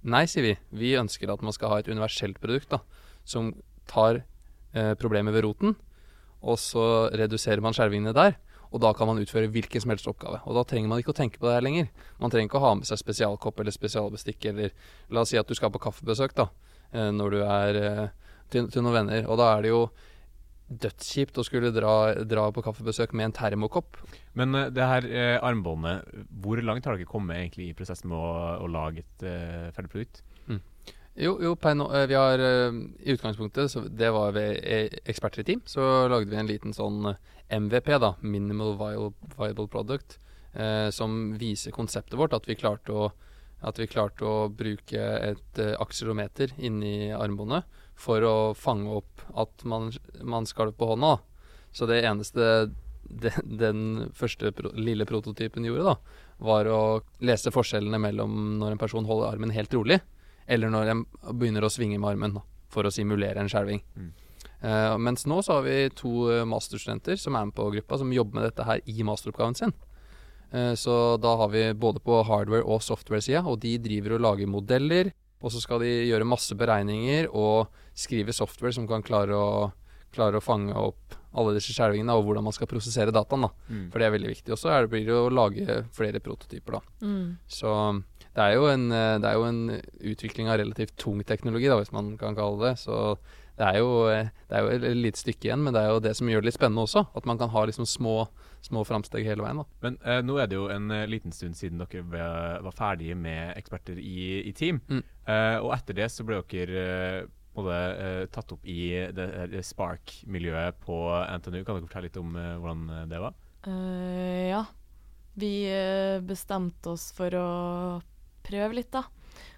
Nei, 0.07 0.23
sier 0.31 0.45
vi. 0.45 0.53
Vi 0.71 0.93
ønsker 0.95 1.33
at 1.33 1.43
man 1.43 1.51
skal 1.51 1.73
ha 1.73 1.81
et 1.83 1.89
universelt 1.91 2.39
produkt 2.39 2.71
da, 2.71 2.79
som 3.27 3.51
tar 3.91 4.21
eh, 4.71 4.93
problemet 4.95 5.35
ved 5.35 5.43
roten, 5.49 5.75
og 6.41 6.55
så 6.63 7.11
reduserer 7.11 7.59
man 7.61 7.75
skjervingene 7.75 8.15
der. 8.15 8.39
Og 8.71 8.79
da 8.83 8.93
kan 8.95 9.09
man 9.09 9.19
utføre 9.19 9.51
hvilken 9.51 9.83
som 9.83 9.91
helst 9.91 10.07
oppgave. 10.07 10.39
Og 10.47 10.55
da 10.55 10.63
trenger 10.67 10.87
man 10.91 11.01
ikke 11.01 11.11
å 11.11 11.17
tenke 11.17 11.41
på 11.41 11.49
det 11.49 11.57
her 11.57 11.65
lenger. 11.65 11.89
Man 12.21 12.31
trenger 12.31 12.47
ikke 12.47 12.61
å 12.61 12.67
ha 12.69 12.75
med 12.79 12.87
seg 12.87 13.01
spesialkopp 13.01 13.59
eller 13.59 13.75
spesialbestikk 13.75 14.47
eller 14.53 14.71
La 15.11 15.25
oss 15.25 15.33
si 15.33 15.39
at 15.39 15.49
du 15.49 15.57
skal 15.57 15.73
på 15.73 15.81
kaffebesøk 15.83 16.37
da, 16.37 16.47
eh, 16.93 17.09
når 17.11 17.35
du 17.35 17.41
er 17.43 17.81
eh, 17.81 18.31
til, 18.51 18.71
til 18.71 18.85
noen 18.85 19.01
venner. 19.01 19.27
Og 19.27 19.39
da 19.41 19.51
er 19.57 19.65
det 19.65 19.73
jo 19.73 19.83
dødskjipt 20.71 21.39
å 21.39 21.45
skulle 21.45 21.71
dra, 21.75 21.93
dra 22.27 22.47
på 22.53 22.63
kaffebesøk 22.63 23.15
med 23.17 23.29
en 23.29 23.35
termokopp. 23.35 23.99
Men 24.39 24.55
eh, 24.55 24.71
det 24.73 24.87
her 24.87 25.07
eh, 25.09 25.37
armbåndet, 25.43 26.11
hvor 26.43 26.61
langt 26.63 26.87
har 26.87 26.97
dere 26.97 27.09
kommet 27.09 27.39
egentlig 27.39 27.69
i 27.69 27.77
prosessen 27.77 28.11
med 28.11 28.19
å, 28.19 28.33
å 28.63 28.69
lage 28.71 29.03
et 29.03 29.25
eh, 29.27 29.71
ferdig 29.75 29.93
produkt? 29.93 30.23
Jo, 31.19 31.33
jo 31.43 31.57
no, 31.75 31.89
vi 32.07 32.15
har 32.15 32.39
i 32.39 33.11
utgangspunktet, 33.11 33.67
så 33.67 33.81
det 33.83 34.13
var 34.15 34.31
ved 34.31 34.93
eksperter 35.11 35.41
i 35.41 35.47
team, 35.49 35.59
så 35.67 36.07
lagde 36.07 36.31
vi 36.31 36.37
en 36.39 36.47
liten 36.47 36.71
sånn 36.71 37.09
MVP, 37.51 37.91
da, 37.99 38.15
Minimal 38.21 38.77
Viable, 38.79 39.67
Product, 39.67 40.19
eh, 40.53 40.89
som 40.89 41.33
viser 41.37 41.71
konseptet 41.75 42.19
vårt, 42.19 42.33
at 42.33 42.47
vi 42.47 42.55
klarte 42.55 42.95
å, 42.95 43.09
vi 43.77 43.87
klarte 43.91 44.25
å 44.27 44.47
bruke 44.49 45.01
et 45.01 45.59
eh, 45.59 45.75
akselometer 45.79 46.55
inni 46.57 47.11
armbåndet 47.11 47.67
for 47.99 48.23
å 48.23 48.35
fange 48.57 49.01
opp 49.01 49.25
at 49.37 49.65
man, 49.67 49.91
man 50.23 50.47
skalv 50.49 50.77
på 50.77 50.93
hånda. 50.93 51.17
Da. 51.17 51.51
Så 51.71 51.87
det 51.89 52.01
eneste 52.05 52.47
de, 53.23 53.33
den 53.43 54.09
første 54.15 54.53
pro, 54.55 54.71
lille 54.77 55.05
prototypen 55.09 55.67
gjorde, 55.67 55.91
da, 55.91 56.23
var 56.41 56.69
å 56.71 56.81
lese 57.19 57.51
forskjellene 57.53 57.99
mellom 58.01 58.57
når 58.61 58.75
en 58.75 58.81
person 58.81 59.07
holder 59.07 59.33
armen 59.33 59.53
helt 59.53 59.73
rolig, 59.75 59.99
eller 60.47 60.71
når 60.71 60.93
en 60.93 61.05
begynner 61.37 61.65
å 61.67 61.71
svinge 61.71 61.99
med 61.99 62.15
armen 62.15 62.39
da, 62.39 62.43
for 62.71 62.87
å 62.87 62.93
simulere 62.93 63.43
en 63.43 63.51
skjelving. 63.51 63.83
Mm. 63.95 64.11
Eh, 64.61 64.97
mens 65.01 65.25
nå 65.25 65.39
så 65.41 65.57
har 65.57 65.65
vi 65.65 65.77
to 65.97 66.27
eh, 66.29 66.43
masterstudenter 66.45 67.17
som 67.17 67.35
er 67.35 67.47
med 67.49 67.55
på 67.57 67.65
gruppa, 67.73 67.97
som 67.97 68.13
jobber 68.13 68.37
med 68.37 68.49
dette 68.49 68.67
her 68.67 68.83
i 68.85 69.05
masteroppgaven 69.07 69.57
sin. 69.57 69.73
Uh, 70.51 70.73
så 70.75 71.15
da 71.15 71.31
har 71.39 71.47
vi 71.53 71.61
både 71.73 72.01
på 72.03 72.17
hardware- 72.27 72.67
og 72.67 72.81
software-sida, 72.83 73.45
og 73.47 73.61
de 73.63 73.77
driver 73.79 74.17
og 74.17 74.25
lager 74.25 74.49
modeller. 74.51 75.13
Og 75.41 75.53
så 75.53 75.61
skal 75.63 75.79
de 75.81 75.89
gjøre 76.09 76.27
masse 76.27 76.53
beregninger 76.59 77.31
og 77.31 77.71
skrive 77.97 78.35
software 78.35 78.75
som 78.75 78.85
kan 78.89 79.01
klare 79.01 79.33
å, 79.33 79.71
klare 80.13 80.37
å 80.37 80.43
fange 80.43 80.75
opp 80.75 81.15
alle 81.39 81.55
disse 81.55 81.71
skjelvingene, 81.73 82.13
og 82.13 82.27
hvordan 82.27 82.43
man 82.43 82.53
skal 82.53 82.67
prosessere 82.69 83.15
dataen. 83.15 83.47
da. 83.47 83.49
Mm. 83.71 83.85
For 83.93 83.97
det 83.97 84.05
er 84.09 84.13
veldig 84.17 84.33
viktig. 84.35 84.51
Og 84.51 84.59
så 84.59 84.75
det- 84.75 84.91
blir 84.91 85.05
det 85.07 85.15
å 85.15 85.31
lage 85.31 85.85
flere 85.95 86.19
prototyper, 86.19 86.77
da. 86.77 86.81
Mm. 87.01 87.37
Så 87.47 88.03
det 88.35 88.43
er, 88.43 88.53
jo 88.53 88.67
en, 88.67 88.89
det 88.89 89.25
er 89.25 89.33
jo 89.39 89.47
en 89.47 89.81
utvikling 90.03 90.51
av 90.51 90.59
relativt 90.59 90.97
tung 90.97 91.23
teknologi, 91.23 91.71
da, 91.71 91.79
hvis 91.79 91.95
man 91.95 92.17
kan 92.17 92.35
kalle 92.35 92.59
det. 92.59 92.75
Så 92.77 93.17
det 93.61 93.67
er 93.67 93.77
jo, 93.77 93.89
eh, 94.09 94.29
det 94.49 94.57
er 94.57 94.63
jo 94.65 94.69
et 94.73 94.85
lite 94.97 95.21
stykke 95.21 95.45
igjen, 95.47 95.61
men 95.61 95.75
det 95.75 95.83
er 95.83 95.91
jo 95.93 96.01
det 96.01 96.15
som 96.17 96.29
gjør 96.29 96.41
det 96.41 96.49
litt 96.49 96.57
spennende 96.57 96.85
også. 96.87 97.03
At 97.17 97.27
man 97.29 97.37
kan 97.37 97.51
ha 97.53 97.65
liksom 97.69 97.85
små, 97.85 98.15
små 98.65 98.81
framsteg 98.87 99.27
hele 99.27 99.45
veien. 99.45 99.61
da. 99.61 99.67
Men 99.85 99.99
eh, 100.01 100.21
nå 100.25 100.39
er 100.41 100.49
det 100.49 100.57
jo 100.57 100.65
en 100.73 100.89
eh, 100.95 101.05
liten 101.09 101.35
stund 101.35 101.59
siden 101.59 101.83
dere 101.83 102.01
var, 102.09 102.65
var 102.65 102.77
ferdige 102.77 103.17
med 103.19 103.53
eksperter 103.59 104.01
i, 104.01 104.41
i 104.49 104.55
team. 104.57 104.81
Mm. 104.89 105.03
Eh, 105.03 105.57
og 105.61 105.75
etter 105.77 105.99
det 106.01 106.09
så 106.09 106.25
ble 106.25 106.41
dere 106.49 106.87
eh, 106.87 107.29
både 107.53 107.77
eh, 107.77 108.25
tatt 108.33 108.55
opp 108.55 108.65
i 108.65 108.89
det, 109.13 109.29
det 109.53 109.63
Spark-miljøet 109.67 110.81
på 110.81 110.97
NTNU. 111.37 111.61
Kan 111.61 111.77
dere 111.77 111.85
fortelle 111.85 112.09
litt 112.09 112.21
om 112.21 112.33
eh, 112.39 112.57
hvordan 112.57 113.09
det 113.11 113.21
var? 113.21 113.37
Uh, 113.67 114.49
ja. 114.49 114.65
Vi 115.37 115.53
bestemte 116.27 116.91
oss 116.91 117.11
for 117.15 117.31
å 117.39 117.49
prøve 118.43 118.75
litt, 118.75 118.89
da. 118.91 119.05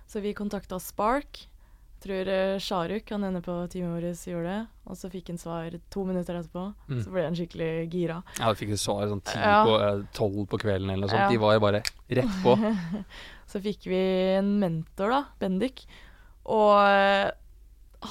Så 0.06 0.22
vi 0.22 0.36
kontakta 0.38 0.78
Spark. 0.84 1.48
Tror 2.04 2.28
uh, 2.28 2.60
Sharuk, 2.60 3.12
han 3.16 3.24
ender 3.24 3.44
på 3.46 3.54
teamet 3.72 4.04
vårt, 4.04 4.24
gjorde 4.28 4.50
det. 4.52 4.64
Og 4.92 4.98
så 5.00 5.10
fikk 5.12 5.30
han 5.32 5.40
svar 5.40 5.76
to 5.94 6.04
minutter 6.04 6.36
etterpå. 6.36 6.66
Mm. 6.90 6.98
Så 7.06 7.14
ble 7.14 7.24
han 7.24 7.38
skikkelig 7.38 7.70
gira. 7.94 8.18
Ja, 8.40 8.50
du 8.52 8.60
fikk 8.60 8.74
et 8.76 8.82
svar 8.82 9.06
sånn 9.08 9.24
ti 9.24 9.38
Ja. 9.40 9.62
på 9.64 9.78
eh, 9.80 10.02
tolv 10.18 10.42
på 10.52 10.60
kvelden 10.66 10.92
eller 10.92 11.06
noe 11.06 11.14
sånt. 11.14 11.24
Ja. 11.24 11.30
De 11.32 11.40
var 11.40 11.56
jo 11.56 11.64
bare 11.64 11.84
rett 12.20 12.36
på. 12.44 12.58
så 13.54 13.64
fikk 13.64 13.88
vi 13.88 14.02
en 14.36 14.58
mentor, 14.60 15.16
da, 15.16 15.22
Bendik. 15.40 15.86
Og 16.44 16.76
eh, 16.84 17.32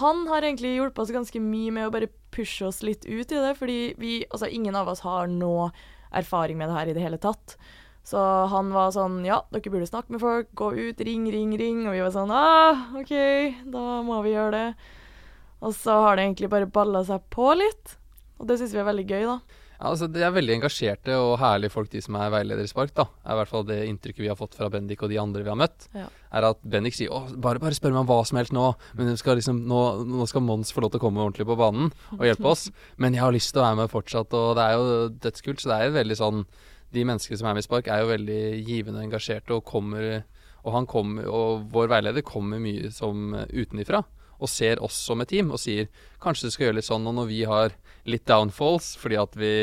han 0.00 0.24
har 0.30 0.46
egentlig 0.48 0.72
hjulpet 0.78 1.04
oss 1.04 1.12
ganske 1.12 1.44
mye 1.44 1.76
med 1.76 1.90
å 1.90 1.92
bare 1.92 2.08
pushe 2.32 2.64
oss 2.64 2.80
litt 2.86 3.04
ut 3.04 3.28
i 3.28 3.42
det, 3.44 3.52
fordi 3.58 3.80
vi, 4.00 4.14
altså 4.30 4.48
ingen 4.48 4.76
av 4.78 4.88
oss 4.88 5.04
har 5.04 5.28
nå 5.28 5.68
erfaring 6.16 6.56
med 6.56 6.70
det 6.70 6.78
her 6.78 6.88
i 6.88 6.96
det 6.96 7.04
hele 7.04 7.20
tatt. 7.20 7.58
Så 8.06 8.18
han 8.50 8.72
var 8.74 8.90
sånn 8.94 9.20
Ja, 9.26 9.42
dere 9.54 9.70
burde 9.70 9.86
snakke 9.88 10.14
med 10.14 10.22
folk. 10.22 10.50
Gå 10.58 10.72
ut, 10.74 11.00
ring, 11.06 11.28
ring, 11.30 11.54
ring. 11.58 11.84
Og 11.86 11.94
vi 11.94 12.02
var 12.02 12.14
sånn 12.14 12.32
Ah, 12.34 12.88
OK, 12.98 13.14
da 13.70 14.02
må 14.06 14.22
vi 14.26 14.34
gjøre 14.34 14.52
det. 14.56 14.68
Og 15.62 15.74
så 15.78 15.94
har 16.02 16.18
det 16.18 16.26
egentlig 16.26 16.50
bare 16.50 16.66
balla 16.66 17.04
seg 17.06 17.22
på 17.30 17.52
litt. 17.54 17.98
Og 18.42 18.48
det 18.50 18.58
syns 18.58 18.74
vi 18.74 18.80
er 18.82 18.88
veldig 18.88 19.06
gøy, 19.06 19.26
da. 19.28 19.60
Ja, 19.82 19.90
altså, 19.90 20.06
de 20.10 20.22
er 20.22 20.30
veldig 20.30 20.54
engasjerte 20.60 21.14
og 21.18 21.40
herlige 21.42 21.72
folk, 21.74 21.88
de 21.90 21.98
som 22.02 22.14
er 22.14 22.30
veiledere 22.30 22.66
i 22.66 22.70
Spark. 22.70 22.92
da. 22.94 23.08
er 23.26 23.34
i 23.34 23.38
hvert 23.40 23.50
fall 23.50 23.64
det 23.66 23.78
inntrykket 23.88 24.22
vi 24.22 24.28
har 24.30 24.38
fått 24.38 24.54
fra 24.54 24.68
Bendik 24.70 25.02
og 25.02 25.10
de 25.10 25.18
andre 25.18 25.42
vi 25.42 25.50
har 25.50 25.58
møtt. 25.58 25.88
Ja. 25.94 26.06
Er 26.30 26.46
at 26.52 26.60
Bendik 26.62 26.94
sier 26.94 27.10
å, 27.10 27.24
bare, 27.34 27.58
bare 27.62 27.74
spør 27.74 27.90
meg 27.90 28.04
om 28.04 28.10
hva 28.10 28.20
som 28.26 28.38
helst 28.38 28.54
nå, 28.54 28.68
men 28.98 29.16
skal 29.18 29.40
liksom, 29.40 29.64
nå, 29.66 29.80
nå 30.06 30.26
skal 30.30 30.46
Mons 30.46 30.70
få 30.74 30.84
lov 30.84 30.92
til 30.94 31.02
å 31.02 31.06
komme 31.06 31.22
ordentlig 31.22 31.48
på 31.50 31.58
banen 31.58 31.90
og 32.14 32.22
hjelpe 32.26 32.50
oss. 32.52 32.68
Men 33.02 33.14
jeg 33.14 33.24
har 33.24 33.34
lyst 33.34 33.50
til 33.54 33.62
å 33.62 33.66
være 33.66 33.80
med 33.82 33.90
fortsatt, 33.90 34.34
og 34.38 34.54
det 34.58 34.68
er 34.68 34.78
jo 34.78 35.08
dødskult. 35.26 35.62
Så 35.62 35.72
det 35.72 35.78
er 35.80 35.90
jo 35.90 35.98
veldig 35.98 36.18
sånn 36.18 36.44
De 36.92 37.04
menneskene 37.08 37.38
som 37.40 37.48
er 37.48 37.56
med 37.56 37.64
i 37.64 37.68
Spark, 37.68 37.88
er 37.88 38.02
jo 38.02 38.12
veldig 38.12 38.42
givende 38.66 39.00
og 39.00 39.06
engasjerte 39.06 39.56
og 39.56 39.64
kommer 39.64 40.22
Og 40.62 40.86
kommer, 40.86 41.26
og 41.26 41.64
vår 41.74 41.88
veileder 41.90 42.22
kommer 42.22 42.60
mye 42.62 42.92
som 42.94 43.32
utenifra 43.34 44.04
og 44.42 44.50
ser 44.50 44.82
oss 44.82 44.98
som 45.06 45.22
et 45.22 45.30
team 45.30 45.52
og 45.54 45.60
sier 45.62 45.88
kanskje 46.22 46.48
du 46.48 46.54
skal 46.54 46.66
gjøre 46.66 46.78
litt 46.80 46.88
sånn, 46.88 47.06
og 47.06 47.16
når 47.18 47.28
vi 47.30 47.40
har 47.48 47.74
litt 48.10 48.26
downfalls 48.26 48.92
fordi 48.98 49.18
at 49.20 49.36
vi 49.38 49.54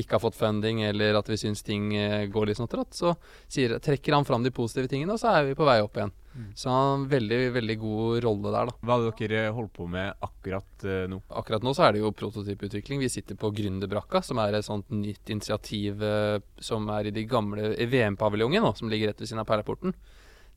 ikke 0.00 0.16
har 0.16 0.24
fått 0.24 0.38
funding 0.38 0.82
eller 0.88 1.18
at 1.18 1.30
vi 1.30 1.38
syns 1.40 1.62
ting 1.66 1.92
eh, 1.94 2.26
går 2.30 2.50
litt 2.50 2.60
sånn 2.60 2.70
trått, 2.70 2.96
så 2.98 3.14
sier, 3.46 3.78
trekker 3.82 4.16
han 4.16 4.26
fram 4.26 4.46
de 4.46 4.54
positive 4.54 4.90
tingene, 4.90 5.14
og 5.14 5.22
så 5.22 5.34
er 5.34 5.50
vi 5.50 5.58
på 5.58 5.66
vei 5.68 5.78
opp 5.84 5.98
igjen. 5.98 6.14
Mm. 6.36 6.50
Så 6.54 6.68
han 6.68 6.76
har 6.76 6.94
en 6.98 7.06
veldig, 7.08 7.38
veldig 7.54 7.76
god 7.80 8.18
rolle 8.26 8.52
der, 8.52 8.68
da. 8.68 8.74
Hva 8.84 8.98
det 9.00 9.12
dere 9.22 9.54
holdt 9.56 9.72
på 9.78 9.86
med 9.88 10.26
akkurat 10.26 10.84
uh, 10.84 11.06
nå? 11.08 11.22
Akkurat 11.40 11.64
nå 11.64 11.72
så 11.76 11.86
er 11.86 11.96
det 11.96 12.02
jo 12.02 12.12
prototypeutvikling. 12.12 13.00
Vi 13.00 13.12
sitter 13.12 13.38
på 13.40 13.50
Gründerbrakka, 13.56 14.20
som 14.26 14.42
er 14.42 14.58
et 14.58 14.68
sånt 14.68 14.92
nytt 14.92 15.32
initiativ 15.32 16.04
uh, 16.04 16.36
som 16.60 16.90
er 16.92 17.08
i 17.08 17.14
de 17.16 17.24
gamle 17.30 17.72
VM-paviljongen, 17.88 18.68
som 18.76 18.92
ligger 18.92 19.12
rett 19.12 19.24
ved 19.24 19.32
siden 19.32 19.42
av 19.42 19.48
Perleporten. 19.48 19.96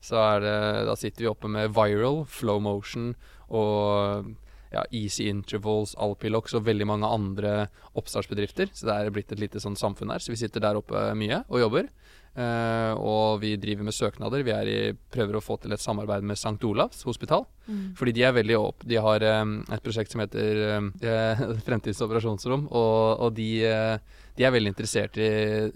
Så 0.04 0.20
er 0.20 0.44
det, 0.44 0.58
da 0.88 0.96
sitter 0.96 1.24
vi 1.24 1.32
oppe 1.32 1.48
med 1.52 1.72
Viral, 1.76 2.22
Flow 2.28 2.60
Motion 2.64 3.12
og 3.48 4.30
ja, 4.70 4.84
Easy 4.94 5.26
Intervals, 5.30 5.96
Alpilox 5.98 6.54
og 6.54 6.66
veldig 6.68 6.86
mange 6.86 7.10
andre 7.10 7.54
oppstartsbedrifter. 7.98 8.70
Så 8.74 8.86
det 8.88 8.96
er 8.96 9.14
blitt 9.14 9.32
et 9.34 9.42
lite 9.42 9.62
sånn 9.62 9.78
samfunn 9.78 10.12
her. 10.14 10.22
Så 10.22 10.34
vi 10.34 10.40
sitter 10.40 10.62
der 10.62 10.78
oppe 10.78 11.10
mye 11.18 11.42
og 11.48 11.64
jobber. 11.64 11.90
Uh, 12.30 12.94
og 13.02 13.40
vi 13.42 13.56
driver 13.58 13.88
med 13.88 13.94
søknader. 13.94 14.44
Vi 14.46 14.54
i, 14.70 14.92
prøver 15.10 15.36
å 15.36 15.42
få 15.42 15.56
til 15.58 15.74
et 15.74 15.82
samarbeid 15.82 16.22
med 16.22 16.38
St. 16.38 16.54
Olavs 16.68 17.02
hospital. 17.08 17.42
Mm. 17.66 17.96
Fordi 17.98 18.14
de 18.14 18.22
er 18.26 18.34
veldig 18.34 18.56
opp 18.58 18.84
De 18.86 18.96
har 19.02 19.24
um, 19.42 19.56
et 19.70 19.82
prosjekt 19.82 20.14
som 20.14 20.22
heter 20.22 20.60
um, 20.78 20.92
Fremtidens 21.66 22.02
operasjonsrom, 22.06 22.68
og, 22.70 23.24
og 23.26 23.34
de, 23.34 23.48
uh, 23.66 24.22
de 24.38 24.46
er 24.46 24.54
veldig 24.54 24.72
interessert 24.76 25.18
i 25.18 25.30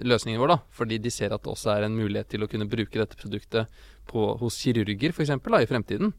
løsningen 0.07 0.39
vår, 0.43 0.55
da. 0.55 0.61
Fordi 0.79 1.01
de 1.03 1.13
ser 1.15 1.35
at 1.35 1.43
det 1.43 1.51
også 1.51 1.75
er 1.75 1.89
en 1.89 1.99
mulighet 1.99 2.31
til 2.37 2.47
å 2.47 2.51
kunne 2.51 2.71
bruke 2.71 3.03
dette 3.03 3.19
produktet 3.19 3.83
på, 4.11 4.31
hos 4.39 4.61
kirurger, 4.63 5.11
f.eks., 5.11 5.35
i 5.35 5.71
fremtiden. 5.71 6.15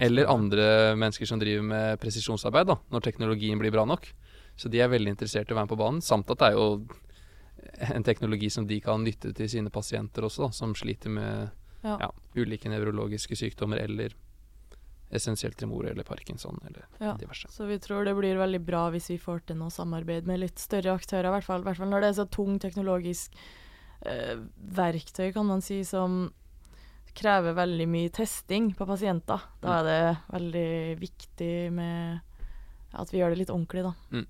Eller 0.00 0.30
andre 0.32 0.64
mennesker 0.96 1.28
som 1.28 1.38
driver 1.42 1.62
med 1.66 2.00
presisjonsarbeid, 2.00 2.70
da, 2.70 2.78
når 2.90 3.04
teknologien 3.04 3.60
blir 3.60 3.72
bra 3.74 3.84
nok. 3.84 4.08
Så 4.56 4.70
de 4.72 4.80
er 4.80 4.88
veldig 4.92 5.12
interessert 5.12 5.50
i 5.50 5.52
å 5.52 5.58
være 5.58 5.66
med 5.68 5.74
på 5.74 5.80
banen. 5.80 6.00
Samt 6.04 6.30
at 6.32 6.40
det 6.40 6.48
er 6.50 6.56
jo 6.56 6.86
en 7.94 8.04
teknologi 8.06 8.48
som 8.52 8.66
de 8.66 8.80
kan 8.80 9.04
nytte 9.04 9.34
til 9.36 9.48
sine 9.52 9.70
pasienter 9.72 10.24
også, 10.26 10.48
da, 10.48 10.50
som 10.56 10.74
sliter 10.74 11.12
med 11.12 11.50
Ja. 11.82 11.94
ja, 12.00 12.10
ulike 12.36 12.68
nevrologiske 12.68 13.36
sykdommer 13.36 13.78
eller 13.80 14.12
essensielt 15.10 15.56
tremor 15.56 15.86
eller 15.88 16.04
parkinson 16.04 16.58
eller 16.66 16.84
Ja. 17.00 17.14
diverse. 17.16 17.48
Så 17.48 17.66
vi 17.66 17.78
tror 17.78 18.04
det 18.04 18.14
blir 18.14 18.36
veldig 18.36 18.60
bra 18.64 18.90
hvis 18.90 19.08
vi 19.10 19.16
får 19.18 19.46
til 19.46 19.56
noe 19.56 19.70
samarbeid 19.70 20.26
med 20.26 20.40
litt 20.40 20.58
større 20.58 20.92
aktører, 20.94 21.26
i 21.26 21.34
hvert 21.38 21.44
fall, 21.44 21.62
hvert 21.62 21.76
fall 21.78 21.88
når 21.88 22.00
det 22.00 22.08
er 22.10 22.24
så 22.24 22.28
tung 22.30 22.58
teknologisk 22.60 23.32
eh, 24.06 24.36
verktøy, 24.60 25.32
kan 25.32 25.46
man 25.46 25.60
si, 25.62 25.82
som 25.84 26.32
krever 27.16 27.56
veldig 27.56 27.86
mye 27.90 28.10
testing 28.14 28.70
på 28.78 28.86
pasienter. 28.88 29.46
Da 29.62 29.78
er 29.78 29.88
det 29.88 30.02
veldig 30.32 30.70
viktig 31.00 31.54
med 31.74 32.20
at 33.00 33.12
vi 33.12 33.20
gjør 33.20 33.34
det 33.34 33.42
litt 33.42 33.52
ordentlig, 33.54 33.84
da. 33.86 33.94
Mm. 34.10 34.28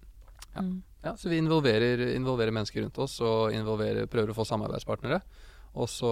Ja. 0.54 0.64
Mm. 0.64 0.78
Ja, 1.00 1.14
så 1.16 1.30
vi 1.32 1.38
involverer, 1.40 2.02
involverer 2.12 2.52
mennesker 2.52 2.82
rundt 2.84 2.98
oss 3.00 3.14
og 3.24 3.54
prøver 4.12 4.32
å 4.32 4.36
få 4.36 4.44
samarbeidspartnere. 4.44 5.22
Og 5.80 5.86
så 5.88 6.10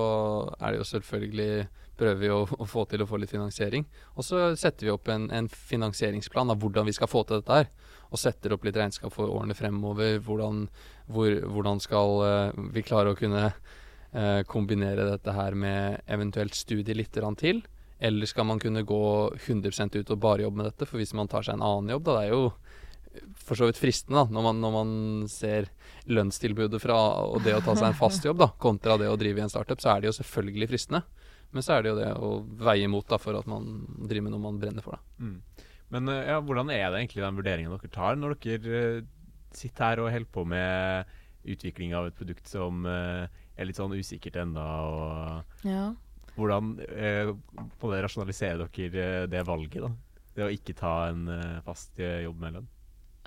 er 0.61 0.73
det 0.73 0.81
jo 0.81 0.87
selvfølgelig 0.87 1.51
prøver 1.99 2.21
vi 2.21 2.31
å, 2.31 2.45
å 2.47 2.67
få 2.69 2.85
til 2.89 3.03
å 3.03 3.09
få 3.11 3.19
litt 3.19 3.33
finansiering. 3.33 3.85
Og 4.15 4.25
så 4.25 4.53
setter 4.57 4.87
vi 4.87 4.95
opp 4.95 5.11
en, 5.11 5.27
en 5.35 5.49
finansieringsplan 5.51 6.55
av 6.55 6.61
hvordan 6.63 6.87
vi 6.87 6.95
skal 6.97 7.11
få 7.11 7.25
til 7.27 7.41
dette 7.41 7.59
her. 7.59 7.69
Og 8.09 8.23
setter 8.23 8.55
opp 8.55 8.65
litt 8.65 8.79
regnskap 8.79 9.13
for 9.13 9.29
årene 9.29 9.57
fremover. 9.59 10.21
Hvordan, 10.25 10.69
hvor, 11.11 11.35
hvordan 11.57 11.83
skal 11.85 12.23
eh, 12.29 12.63
vi 12.77 12.87
klare 12.87 13.13
å 13.13 13.19
kunne 13.19 13.51
kombinere 14.49 15.05
dette 15.05 15.33
her 15.37 15.53
med 15.53 15.99
eventuelt 16.09 16.57
studie 16.57 16.97
litt 16.97 17.13
til. 17.13 17.59
Eller 17.99 18.27
skal 18.27 18.47
man 18.49 18.61
kunne 18.63 18.87
gå 18.87 19.03
100 19.37 19.99
ut 19.99 20.11
og 20.15 20.21
bare 20.23 20.47
jobbe 20.47 20.57
med 20.63 20.69
dette? 20.71 20.87
For 20.89 20.97
hvis 20.97 21.13
man 21.19 21.29
tar 21.29 21.45
seg 21.45 21.59
en 21.59 21.67
annen 21.67 21.93
jobb, 21.93 22.07
da 22.07 22.15
det 22.17 22.23
er 22.29 22.33
jo 22.33 22.45
for 23.37 23.59
så 23.59 23.69
vidt 23.69 23.81
fristende, 23.81 24.21
da, 24.21 24.33
når 24.35 24.45
man, 24.45 24.61
når 24.63 24.75
man 24.75 24.91
ser 25.33 25.71
lønnstilbudet 26.11 26.81
fra 26.83 26.99
og 27.25 27.41
det 27.45 27.57
å 27.57 27.63
ta 27.65 27.75
seg 27.77 27.91
en 27.91 27.99
fast 27.99 28.27
jobb, 28.27 28.39
da, 28.43 28.51
kontra 28.61 28.99
det 29.01 29.09
å 29.11 29.17
drive 29.19 29.41
i 29.41 29.45
en 29.45 29.53
startup, 29.53 29.81
så 29.83 29.95
er 29.95 30.03
det 30.03 30.11
jo 30.11 30.19
selvfølgelig 30.21 30.71
fristende. 30.71 31.03
Men 31.55 31.65
så 31.65 31.75
er 31.75 31.85
det 31.85 31.93
jo 31.93 31.99
det 31.99 32.11
å 32.13 32.31
veie 32.61 32.85
imot 32.85 33.09
da, 33.09 33.19
for 33.21 33.39
at 33.39 33.49
man 33.49 33.81
driver 34.05 34.27
med 34.27 34.37
noe 34.37 34.45
man 34.45 34.61
brenner 34.61 34.85
for. 34.85 34.99
Da. 34.99 35.25
Mm. 35.25 35.67
Men 35.95 36.13
eh, 36.13 36.27
ja, 36.29 36.41
hvordan 36.45 36.73
er 36.75 36.85
det 36.91 37.01
egentlig 37.01 37.25
den 37.25 37.39
vurderingen 37.41 37.73
dere 37.75 37.93
tar 37.93 38.19
når 38.21 38.37
dere 38.45 38.83
eh, 38.83 39.07
sitter 39.57 39.87
her 39.87 40.03
og 40.03 40.13
holder 40.13 40.33
på 40.35 40.45
med 40.49 41.15
utvikling 41.49 41.95
av 41.97 42.11
et 42.11 42.19
produkt 42.19 42.51
som 42.51 42.85
eh, 42.85 43.41
er 43.59 43.69
litt 43.69 43.79
sånn 43.79 43.95
usikkert 43.97 44.39
og 44.57 45.67
Ja. 45.67 45.93
hvordan 46.37 46.79
eh, 46.89 47.33
på 47.81 47.91
det 47.93 48.03
rasjonaliserer 48.05 48.69
dere 48.71 49.07
eh, 49.23 49.27
det 49.27 49.45
valget, 49.47 49.83
da? 49.83 49.91
Det 50.35 50.45
å 50.47 50.53
ikke 50.55 50.77
ta 50.79 51.09
en 51.11 51.29
eh, 51.29 51.61
fast 51.67 51.99
eh, 51.99 52.23
jobb 52.23 52.39
med 52.41 52.55
lønn? 52.59 52.69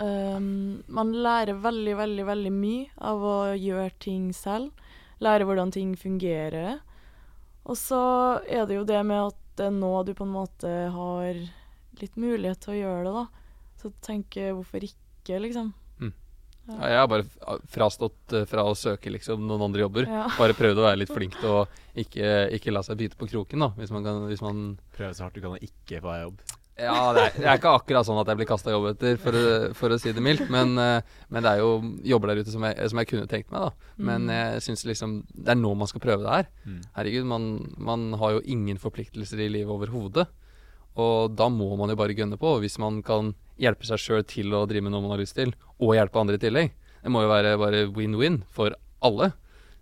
Um, 0.02 0.82
man 0.88 1.12
lærer 1.12 1.60
veldig, 1.62 1.94
veldig, 1.98 2.24
veldig 2.26 2.52
mye 2.52 2.88
av 2.98 3.22
å 3.22 3.36
gjøre 3.54 3.92
ting 4.02 4.32
selv. 4.34 4.72
Lære 5.22 5.46
hvordan 5.46 5.70
ting 5.70 5.92
fungerer. 5.94 6.80
Og 7.62 7.76
så 7.78 8.00
er 8.48 8.64
det 8.66 8.80
jo 8.80 8.86
det 8.88 9.02
med 9.06 9.28
at 9.28 9.38
det 9.60 9.68
er 9.68 9.76
nå 9.76 9.92
du 10.08 10.14
på 10.16 10.24
en 10.24 10.32
måte 10.34 10.72
har 10.96 11.36
litt 12.00 12.16
mulighet 12.18 12.64
til 12.64 12.72
å 12.74 12.80
gjøre 12.80 13.04
det, 13.06 13.12
da. 13.20 13.26
Så 13.78 13.92
tenker 14.02 14.56
hvorfor 14.56 14.82
ikke, 14.82 15.38
liksom. 15.44 15.70
Ja, 16.68 16.78
jeg 16.92 16.98
har 17.02 17.08
bare 17.10 17.58
frastått 17.72 18.32
eh, 18.38 18.44
fra 18.48 18.62
å 18.70 18.74
søke 18.78 19.10
liksom 19.10 19.42
noen 19.48 19.64
andre 19.66 19.82
jobber. 19.86 20.06
Ja. 20.06 20.28
Bare 20.40 20.54
prøvd 20.54 20.78
å 20.78 20.86
være 20.86 21.00
litt 21.02 21.10
flink 21.12 21.34
til 21.40 21.50
å 21.50 21.60
ikke, 21.98 22.28
ikke 22.54 22.72
la 22.74 22.82
seg 22.86 23.00
bite 23.00 23.18
på 23.18 23.26
kroken, 23.32 23.64
da, 23.66 23.72
hvis 23.76 23.90
man 23.92 24.04
kan 24.06 24.24
hvis 24.30 24.42
man, 24.44 24.64
Prøve 24.96 25.14
så 25.18 25.26
hardt 25.26 25.34
du 25.38 25.42
kan 25.44 25.56
å 25.56 25.62
ikke 25.62 25.98
få 26.04 26.12
deg 26.14 26.26
jobb. 26.28 26.42
Ja, 26.82 27.12
det 27.12 27.22
er, 27.26 27.34
det 27.36 27.46
er 27.50 27.58
ikke 27.60 27.72
akkurat 27.76 28.06
sånn 28.08 28.16
at 28.22 28.30
jeg 28.32 28.38
blir 28.40 28.48
kasta 28.48 28.72
jobb 28.72 28.86
etter, 28.94 29.18
for, 29.20 29.36
for 29.76 29.92
å 29.92 29.98
si 30.00 30.10
det 30.16 30.22
mildt. 30.24 30.46
Men, 30.50 30.72
eh, 30.80 31.18
men 31.34 31.44
det 31.44 31.50
er 31.52 31.60
jo 31.60 31.74
jobber 32.14 32.32
der 32.32 32.40
ute 32.42 32.54
som 32.54 32.64
jeg, 32.64 32.78
som 32.90 33.02
jeg 33.02 33.10
kunne 33.10 33.28
tenkt 33.30 33.50
meg, 33.52 33.66
da. 33.68 33.90
Men 33.98 34.24
Mm. 34.24 34.32
jeg 34.32 34.62
syns 34.68 34.86
liksom 34.88 35.18
det 35.34 35.52
er 35.52 35.58
nå 35.60 35.74
man 35.76 35.90
skal 35.90 36.00
prøve 36.02 36.24
det 36.24 36.32
her. 36.38 36.48
Mm. 36.64 36.78
Herregud, 36.96 37.26
man, 37.28 37.50
man 37.76 38.06
har 38.22 38.38
jo 38.38 38.40
ingen 38.54 38.80
forpliktelser 38.80 39.42
i 39.44 39.50
livet 39.52 39.70
overhodet. 39.74 40.24
Og 41.00 41.34
da 41.36 41.48
må 41.48 41.70
man 41.80 41.88
jo 41.92 41.96
bare 41.96 42.14
gønne 42.16 42.36
på. 42.40 42.56
Hvis 42.60 42.78
man 42.82 43.00
kan 43.06 43.34
hjelpe 43.60 43.86
seg 43.88 44.00
sjøl 44.02 44.24
til 44.28 44.52
å 44.56 44.64
drive 44.68 44.82
med 44.84 44.92
noe 44.92 45.04
man 45.04 45.14
har 45.14 45.22
lyst 45.22 45.36
til, 45.38 45.54
og 45.80 45.94
hjelpe 45.96 46.20
andre 46.20 46.36
i 46.36 46.42
tillegg. 46.42 46.72
Det 47.02 47.10
må 47.10 47.22
jo 47.24 47.30
være 47.32 47.56
bare 47.58 47.86
win-win 47.94 48.42
for 48.52 48.74
alle. 49.02 49.32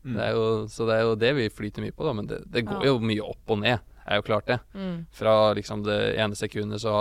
Mm. 0.05 0.15
Det 0.17 0.23
er 0.25 0.33
jo, 0.37 0.45
så 0.73 0.87
det 0.89 0.95
er 0.97 1.03
jo 1.05 1.17
det 1.21 1.31
vi 1.37 1.49
flyter 1.53 1.85
mye 1.85 1.93
på, 1.97 2.07
da. 2.07 2.13
Men 2.17 2.27
det, 2.31 2.39
det 2.51 2.63
går 2.69 2.85
Ja. 2.85 2.93
jo 2.93 2.99
mye 3.05 3.25
opp 3.27 3.51
og 3.53 3.59
ned. 3.61 3.83
Det 4.01 4.15
er 4.17 4.19
jo 4.23 4.27
klart 4.27 4.47
det. 4.49 4.57
Mm. 4.75 4.95
Fra 5.15 5.35
liksom 5.55 5.83
det 5.87 5.99
ene 6.19 6.35
sekundet 6.39 6.81
så 6.83 6.95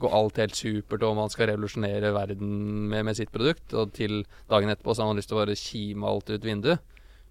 går 0.00 0.14
alt 0.16 0.40
helt 0.40 0.56
supert, 0.58 1.02
og 1.06 1.14
man 1.18 1.28
skal 1.30 1.50
revolusjonere 1.52 2.10
verden 2.16 2.88
med, 2.90 3.04
med 3.06 3.14
sitt 3.18 3.30
produkt, 3.34 3.74
og 3.74 3.92
til 3.94 4.24
dagen 4.50 4.70
etterpå 4.72 4.94
så 4.96 5.04
har 5.04 5.10
man 5.12 5.20
lyst 5.20 5.28
til 5.30 5.36
å 5.38 5.42
bare 5.44 5.58
kime 5.58 6.08
alt 6.08 6.30
ut 6.32 6.42
vinduet. 6.48 6.80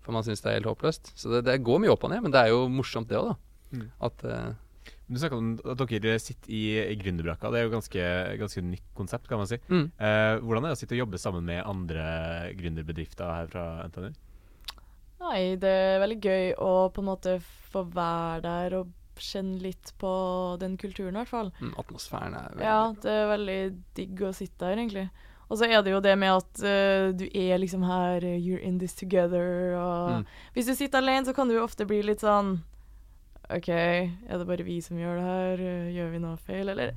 For 0.05 0.15
man 0.15 0.23
syns 0.23 0.39
det 0.45 0.51
er 0.53 0.59
helt 0.61 0.69
håpløst. 0.69 1.11
Så 1.19 1.33
det, 1.33 1.41
det 1.49 1.57
går 1.67 1.81
mye 1.83 1.91
opp 1.91 2.05
og 2.07 2.13
ned, 2.13 2.21
men 2.23 2.31
det 2.31 2.39
er 2.45 2.53
jo 2.53 2.67
morsomt 2.71 3.09
det 3.11 3.17
òg, 3.19 3.33
da. 3.33 3.35
Mm. 3.75 3.87
At 4.07 4.23
eh, 4.23 4.53
Du 5.07 5.15
snakka 5.15 5.37
om 5.39 5.53
at 5.63 5.79
dere 5.87 6.17
sitter 6.19 6.51
i, 6.51 6.61
i 6.91 6.95
gründerbrakka. 6.99 7.47
Det 7.53 7.59
er 7.61 7.67
jo 7.67 7.73
ganske, 7.77 8.07
ganske 8.41 8.63
nytt 8.65 8.87
konsept, 8.97 9.27
kan 9.31 9.39
man 9.39 9.47
si. 9.47 9.59
mm. 9.69 9.85
Eh, 9.95 10.33
hvordan 10.43 10.65
er 10.65 10.73
det 10.73 10.77
å 10.77 10.79
sitte 10.81 10.97
og 10.97 11.03
jobbe 11.05 11.21
sammen 11.21 11.45
med 11.47 11.63
andre 11.63 12.07
gründerbedrifter 12.59 13.31
her 13.31 13.47
fra 13.51 13.67
NTNU? 13.87 14.09
Nei, 15.23 15.55
det 15.57 15.71
er 15.71 16.01
veldig 16.03 16.19
gøy 16.21 16.51
å 16.61 16.73
på 16.93 17.01
en 17.01 17.07
måte 17.09 17.37
få 17.71 17.85
være 17.95 18.43
der 18.43 18.75
og 18.81 18.91
kjenne 19.17 19.57
litt 19.63 19.95
på 19.97 20.11
den 20.61 20.75
kulturen, 20.77 21.15
i 21.15 21.23
hvert 21.23 21.31
fall. 21.31 21.49
mm, 21.57 21.71
Atmosfæren 21.81 22.35
er 22.37 22.51
veldig 22.51 22.67
Ja, 22.67 22.81
det 23.01 23.15
er 23.15 23.31
veldig 23.31 23.57
digg 23.97 24.21
å 24.27 24.35
sitte 24.37 24.59
der, 24.67 24.77
egentlig. 24.77 25.07
Og 25.47 25.57
så 25.57 25.69
er 25.71 25.81
det 25.81 25.93
jo 25.95 26.03
det 26.03 26.13
med 26.19 26.35
at 26.35 26.61
uh, 26.61 27.07
du 27.17 27.23
er 27.31 27.57
liksom 27.63 27.85
her, 27.87 28.19
eh, 28.27 28.35
you're 28.37 28.59
in 28.61 28.77
this 28.83 28.93
together, 28.93 29.73
og 29.79 30.17
Mm. 30.19 30.25
Hvis 30.53 30.67
du 30.67 30.75
sitter 30.75 30.99
alene, 30.99 31.25
så 31.25 31.33
kan 31.33 31.47
du 31.47 31.55
jo 31.55 31.63
ofte 31.63 31.87
bli 31.87 32.01
litt 32.03 32.19
sånn 32.19 32.59
OK, 33.47 33.69
er 33.71 34.33
det 34.39 34.47
bare 34.47 34.65
vi 34.67 34.81
som 34.83 34.97
gjør 34.99 35.19
det 35.19 35.27
her? 35.27 35.61
Gjør 35.95 36.09
vi 36.11 36.19
noe 36.23 36.39
feil, 36.41 36.73
eller? 36.73 36.91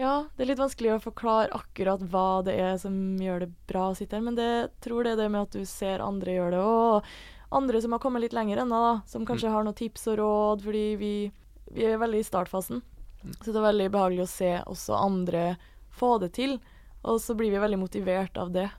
Ja, 0.00 0.24
det 0.34 0.44
er 0.44 0.48
litt 0.48 0.62
vanskelig 0.62 0.94
å 0.94 1.02
forklare 1.04 1.52
akkurat 1.52 2.00
hva 2.10 2.40
det 2.46 2.54
er 2.56 2.78
som 2.80 2.94
gjør 3.20 3.44
det 3.44 3.50
bra 3.68 3.90
å 3.90 3.96
sitte 3.96 4.16
her, 4.16 4.24
men 4.24 4.38
det 4.38 4.48
jeg 4.48 4.70
tror 4.86 5.04
det 5.04 5.12
er 5.12 5.20
det 5.20 5.28
med 5.34 5.44
at 5.44 5.56
du 5.58 5.68
ser 5.68 6.04
andre 6.04 6.38
gjøre 6.38 6.56
det, 6.56 6.62
og 6.64 7.58
andre 7.60 7.82
som 7.84 7.92
har 7.92 8.00
kommet 8.00 8.24
litt 8.24 8.36
lenger 8.36 8.62
ennå, 8.62 8.78
da, 8.80 8.94
som 9.06 9.26
kanskje 9.28 9.52
har 9.52 9.66
noen 9.66 9.76
tips 9.76 10.08
og 10.14 10.16
råd, 10.22 10.64
fordi 10.64 10.86
vi, 10.96 11.12
vi 11.76 11.84
er 11.84 12.00
veldig 12.00 12.22
i 12.22 12.26
startfasen. 12.26 12.80
Mm. 13.22 13.34
Så 13.36 13.50
det 13.50 13.58
er 13.60 13.68
veldig 13.68 13.90
behagelig 13.92 14.24
å 14.24 14.32
se 14.32 14.52
også 14.64 14.96
andre 14.96 15.44
få 15.92 16.16
det 16.24 16.32
til, 16.40 16.56
og 17.04 17.20
så 17.20 17.36
blir 17.36 17.52
vi 17.52 17.60
veldig 17.60 17.82
motivert 17.82 18.40
av 18.40 18.54
det. 18.54 18.70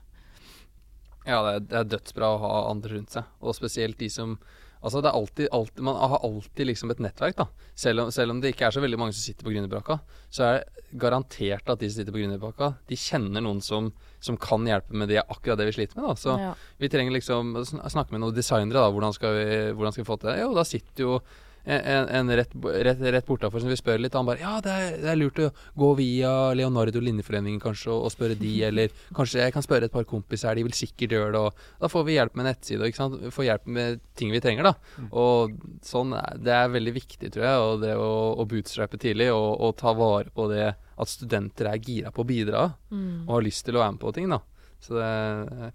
Ja, 1.24 1.38
det 1.46 1.54
er, 1.54 1.64
det 1.70 1.78
er 1.78 1.90
dødsbra 1.94 2.34
å 2.34 2.42
ha 2.42 2.52
andre 2.72 2.98
rundt 2.98 3.14
seg, 3.14 3.30
og 3.38 3.54
spesielt 3.56 4.02
de 4.02 4.10
som 4.12 4.34
Altså, 4.84 5.00
det 5.00 5.08
er 5.08 5.16
alltid, 5.16 5.46
alltid 5.56 5.84
Man 5.86 5.96
har 5.96 6.20
alltid 6.26 6.68
liksom 6.68 6.92
et 6.92 7.00
nettverk, 7.00 7.38
da. 7.38 7.46
Selv 7.74 8.04
om, 8.04 8.10
selv 8.12 8.34
om 8.34 8.42
det 8.42 8.52
ikke 8.52 8.66
er 8.68 8.74
så 8.76 8.82
veldig 8.84 8.98
mange 9.00 9.16
som 9.16 9.24
sitter 9.24 9.46
på 9.46 9.54
gründerbrakka, 9.54 9.96
så 10.28 10.44
er 10.44 10.58
det 10.58 10.98
garantert 11.00 11.70
at 11.72 11.80
de 11.80 11.88
som 11.88 12.02
sitter 12.02 12.14
på 12.14 12.20
gründerbrakka, 12.20 12.68
de 12.90 12.98
kjenner 13.00 13.42
noen 13.44 13.62
som, 13.64 13.88
som 14.22 14.36
kan 14.40 14.66
hjelpe 14.68 14.94
med 14.94 15.08
det 15.10 15.22
akkurat 15.24 15.58
det 15.58 15.70
vi 15.70 15.76
sliter 15.78 15.98
med, 15.98 16.10
da. 16.10 16.18
Så 16.20 16.36
ja. 16.40 16.52
vi 16.82 16.92
trenger 16.92 17.16
liksom 17.16 17.56
å 17.56 17.64
snakke 17.64 18.12
med 18.12 18.22
noen 18.26 18.36
designere, 18.36 18.84
da. 18.84 18.92
Hvordan 18.92 19.16
skal 19.16 19.38
vi, 19.40 19.48
hvordan 19.72 19.96
skal 19.96 20.04
vi 20.04 20.10
få 20.12 20.18
til 20.20 20.30
det? 20.30 20.38
Jo, 20.44 20.52
da 20.58 20.66
sitter 20.68 21.08
jo 21.08 21.16
en, 21.64 22.08
en, 22.08 22.30
rett, 22.36 22.52
rett, 22.84 23.00
rett 23.00 23.26
bortafor 23.26 23.62
som 23.62 23.70
vi 23.72 23.76
spør 23.78 24.02
litt, 24.02 24.12
han 24.14 24.26
bare 24.28 24.42
Ja, 24.42 24.58
det 24.60 24.70
er, 24.70 24.96
det 25.00 25.08
er 25.12 25.16
lurt 25.16 25.38
å 25.40 25.48
gå 25.80 25.88
via 25.96 26.32
Leonardo 26.52 27.00
Linjeforeningen 27.00 27.60
kanskje, 27.62 27.88
og, 27.94 28.04
og 28.04 28.12
spørre 28.12 28.36
de, 28.36 28.52
eller 28.68 28.92
kanskje 29.16 29.40
jeg 29.46 29.54
kan 29.56 29.64
spørre 29.64 29.88
et 29.88 29.94
par 29.94 30.04
kompiser 30.08 30.54
de 30.58 30.64
vil 30.66 30.76
sikkert 30.76 31.16
gjøre 31.16 31.32
det, 31.34 31.40
og 31.40 31.80
da 31.80 31.90
får 31.92 32.04
vi 32.08 32.16
hjelp 32.18 32.36
med 32.36 32.48
nettside, 32.50 32.88
ikke 32.90 33.00
sant. 33.00 33.16
Får 33.34 33.48
hjelp 33.48 33.66
med 33.78 34.02
ting 34.18 34.32
vi 34.34 34.42
trenger, 34.44 34.68
da. 34.68 34.74
Mm. 35.00 35.08
Og 35.24 35.54
sånn 35.84 36.12
Det 36.44 36.52
er 36.52 36.68
veldig 36.74 36.94
viktig, 36.98 37.32
tror 37.34 37.46
jeg, 37.48 37.62
og 37.68 37.80
det 37.86 37.94
å, 37.96 38.10
å 38.38 38.46
bootstrappe 38.50 39.00
tidlig, 39.00 39.30
og, 39.32 39.48
og 39.64 39.76
ta 39.80 39.94
vare 39.96 40.28
på 40.34 40.48
det 40.52 40.68
at 40.74 41.10
studenter 41.10 41.72
er 41.72 41.80
gira 41.82 42.12
på 42.14 42.22
å 42.22 42.28
bidra, 42.28 42.66
Mm. 42.94 43.24
og 43.26 43.32
har 43.40 43.42
lyst 43.42 43.64
til 43.66 43.74
å 43.74 43.80
være 43.82 43.96
med 43.96 44.00
på 44.04 44.12
ting, 44.14 44.28
da. 44.30 44.38
Så 44.84 44.94
det 44.94 45.72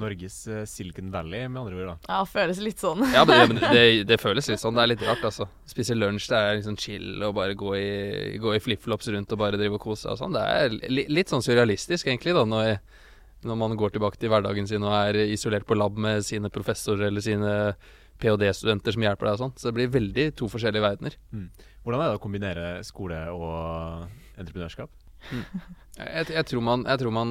Norges 0.00 0.36
eh, 0.48 0.64
Silicon 0.68 1.10
Valley, 1.12 1.48
med 1.48 1.60
andre 1.60 1.78
ord. 1.78 1.90
da. 1.90 2.14
ja, 2.14 2.20
føles 2.28 2.60
litt 2.62 2.82
sånn. 2.82 3.02
Ja, 3.14 3.24
men 3.28 3.56
det, 3.58 3.70
det, 3.74 3.84
det 4.10 4.20
føles 4.22 4.48
litt 4.50 4.62
sånn. 4.62 4.78
Det 4.78 4.84
er 4.84 4.92
litt 4.92 5.04
rart, 5.06 5.24
altså. 5.28 5.48
Spise 5.68 5.96
lunsj, 5.98 6.30
det 6.32 6.40
er 6.40 6.58
liksom 6.60 6.78
chill 6.80 7.24
og 7.26 7.36
bare 7.38 7.58
gå 7.58 7.74
i, 7.78 7.90
gå 8.42 8.54
i 8.56 8.62
flipflops 8.62 9.10
rundt 9.14 9.34
og 9.34 9.42
bare 9.42 9.60
drive 9.60 9.78
og 9.78 9.84
kose 9.84 10.06
seg 10.06 10.14
og 10.16 10.22
sånn. 10.22 10.38
Det 10.38 10.44
er 10.44 10.76
li, 10.90 11.06
litt 11.12 11.32
sånn 11.32 11.44
surrealistisk, 11.44 12.10
egentlig, 12.10 12.36
da, 12.38 12.44
når, 12.48 12.76
når 13.48 13.62
man 13.64 13.78
går 13.80 13.96
tilbake 13.96 14.20
til 14.20 14.32
hverdagen 14.32 14.68
sin 14.70 14.86
og 14.86 14.94
er 14.96 15.22
isolert 15.26 15.68
på 15.68 15.78
lab 15.78 15.98
med 16.00 16.26
sine 16.26 16.52
professorer 16.54 17.10
eller 17.10 17.24
sine 17.24 17.56
ph.d.-studenter 18.18 18.94
som 18.94 19.04
hjelper 19.04 19.28
deg 19.28 19.36
og 19.36 19.42
sånn. 19.44 19.56
Så 19.58 19.70
det 19.70 19.76
blir 19.78 19.92
veldig 19.94 20.30
to 20.38 20.48
forskjellige 20.50 20.84
verdener. 20.84 21.18
Hvordan 21.84 22.02
er 22.02 22.10
det 22.10 22.18
å 22.18 22.22
kombinere 22.22 22.70
skole 22.86 23.20
og 23.32 24.38
entreprenørskap? 24.38 24.90
Jeg, 25.98 26.28
jeg, 26.30 26.44
tror 26.46 26.62
man, 26.62 26.84
jeg 26.86 27.00
tror 27.00 27.14
man 27.14 27.30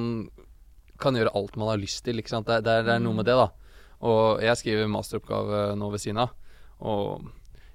kan 1.00 1.16
gjøre 1.18 1.32
alt 1.38 1.56
man 1.58 1.70
har 1.72 1.80
lyst 1.80 2.04
til. 2.06 2.18
Ikke 2.20 2.32
sant? 2.34 2.46
Det, 2.50 2.60
det, 2.66 2.76
det 2.88 2.94
er 2.96 3.02
noe 3.04 3.16
med 3.18 3.26
det, 3.28 3.36
da. 3.38 3.48
Og 4.08 4.42
jeg 4.44 4.60
skriver 4.60 4.90
masteroppgave 4.92 5.62
nå 5.78 5.90
ved 5.94 6.02
siden 6.04 6.22
av. 6.24 6.32
Og 6.86 7.28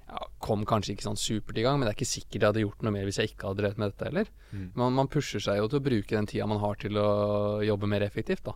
ja, 0.08 0.20
kom 0.44 0.62
kanskje 0.68 0.94
ikke 0.94 1.06
sånn 1.08 1.18
supert 1.20 1.58
i 1.58 1.64
gang, 1.64 1.78
men 1.80 1.88
det 1.88 1.94
er 1.94 1.98
ikke 1.98 2.08
sikkert 2.08 2.38
jeg 2.40 2.48
hadde 2.52 2.62
gjort 2.64 2.84
noe 2.84 2.92
mer 2.94 3.08
hvis 3.08 3.18
jeg 3.20 3.32
ikke 3.32 3.48
hadde 3.50 3.62
drevet 3.62 3.80
med 3.80 3.92
dette 3.92 4.08
heller. 4.08 4.30
Mm. 4.52 4.66
Man, 4.78 4.94
man 5.00 5.10
pusher 5.12 5.42
seg 5.42 5.58
jo 5.58 5.68
til 5.72 5.80
å 5.80 5.84
bruke 5.88 6.14
den 6.16 6.28
tida 6.30 6.46
man 6.48 6.60
har 6.62 6.78
til 6.80 6.96
å 7.00 7.08
jobbe 7.64 7.90
mer 7.90 8.04
effektivt, 8.06 8.44
da. 8.46 8.54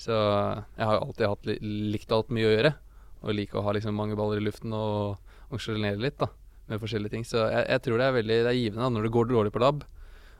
Så 0.00 0.14
jeg 0.16 0.86
har 0.86 0.94
jo 0.96 1.02
alltid 1.08 1.26
hatt, 1.28 1.48
li- 1.50 1.58
likt 1.96 2.12
alt 2.16 2.30
mye 2.32 2.48
å 2.48 2.52
gjøre. 2.54 2.74
Og 3.20 3.34
liker 3.36 3.60
å 3.60 3.64
ha 3.66 3.74
liksom 3.76 3.96
mange 4.00 4.16
baller 4.16 4.40
i 4.40 4.44
luften 4.46 4.72
og, 4.72 5.18
og 5.52 5.66
litt, 6.00 6.16
da. 6.22 6.30
Med 6.70 6.80
forskjellige 6.80 7.12
ting. 7.12 7.24
Så 7.28 7.42
jeg, 7.42 7.64
jeg 7.68 7.82
tror 7.84 7.98
det 8.00 8.06
er 8.06 8.16
veldig 8.16 8.36
det 8.46 8.52
er 8.52 8.56
givende 8.56 8.84
da, 8.86 8.92
når 8.94 9.08
det 9.08 9.12
går 9.16 9.28
dårlig 9.28 9.52
på 9.52 9.60
lab, 9.60 9.82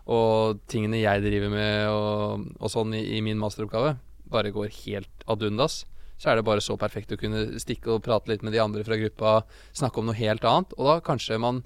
og 0.06 0.60
tingene 0.70 1.02
jeg 1.02 1.24
driver 1.24 1.52
med 1.52 1.88
og, 1.92 2.46
og 2.58 2.72
sånn 2.72 2.94
i, 2.96 3.02
i 3.18 3.20
min 3.24 3.40
masteroppgave, 3.40 3.96
bare 4.30 4.52
går 4.54 4.72
helt 4.84 5.24
ad 5.30 5.44
undas, 5.46 5.84
så 6.20 6.30
er 6.30 6.38
det 6.38 6.46
bare 6.46 6.64
så 6.64 6.76
perfekt 6.80 7.12
å 7.14 7.20
kunne 7.20 7.60
stikke 7.62 7.94
og 7.94 8.04
prate 8.04 8.30
litt 8.30 8.44
med 8.46 8.54
de 8.54 8.60
andre 8.62 8.84
fra 8.86 8.98
gruppa, 9.00 9.40
snakke 9.76 10.00
om 10.00 10.10
noe 10.10 10.18
helt 10.18 10.44
annet, 10.44 10.74
og 10.76 10.90
da 10.90 10.98
kanskje 11.04 11.40
man 11.40 11.64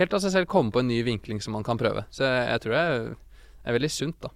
helt 0.00 0.14
av 0.16 0.24
seg 0.24 0.34
selv 0.34 0.50
kommer 0.50 0.74
på 0.74 0.82
en 0.82 0.90
ny 0.90 1.02
vinkling 1.06 1.42
som 1.44 1.56
man 1.56 1.66
kan 1.66 1.80
prøve. 1.80 2.06
Så 2.14 2.24
jeg, 2.24 2.46
jeg 2.48 2.64
tror 2.64 2.76
det 2.76 2.82
er, 2.88 3.06
er 3.64 3.76
veldig 3.76 3.92
sunt, 3.92 4.20
da, 4.24 4.32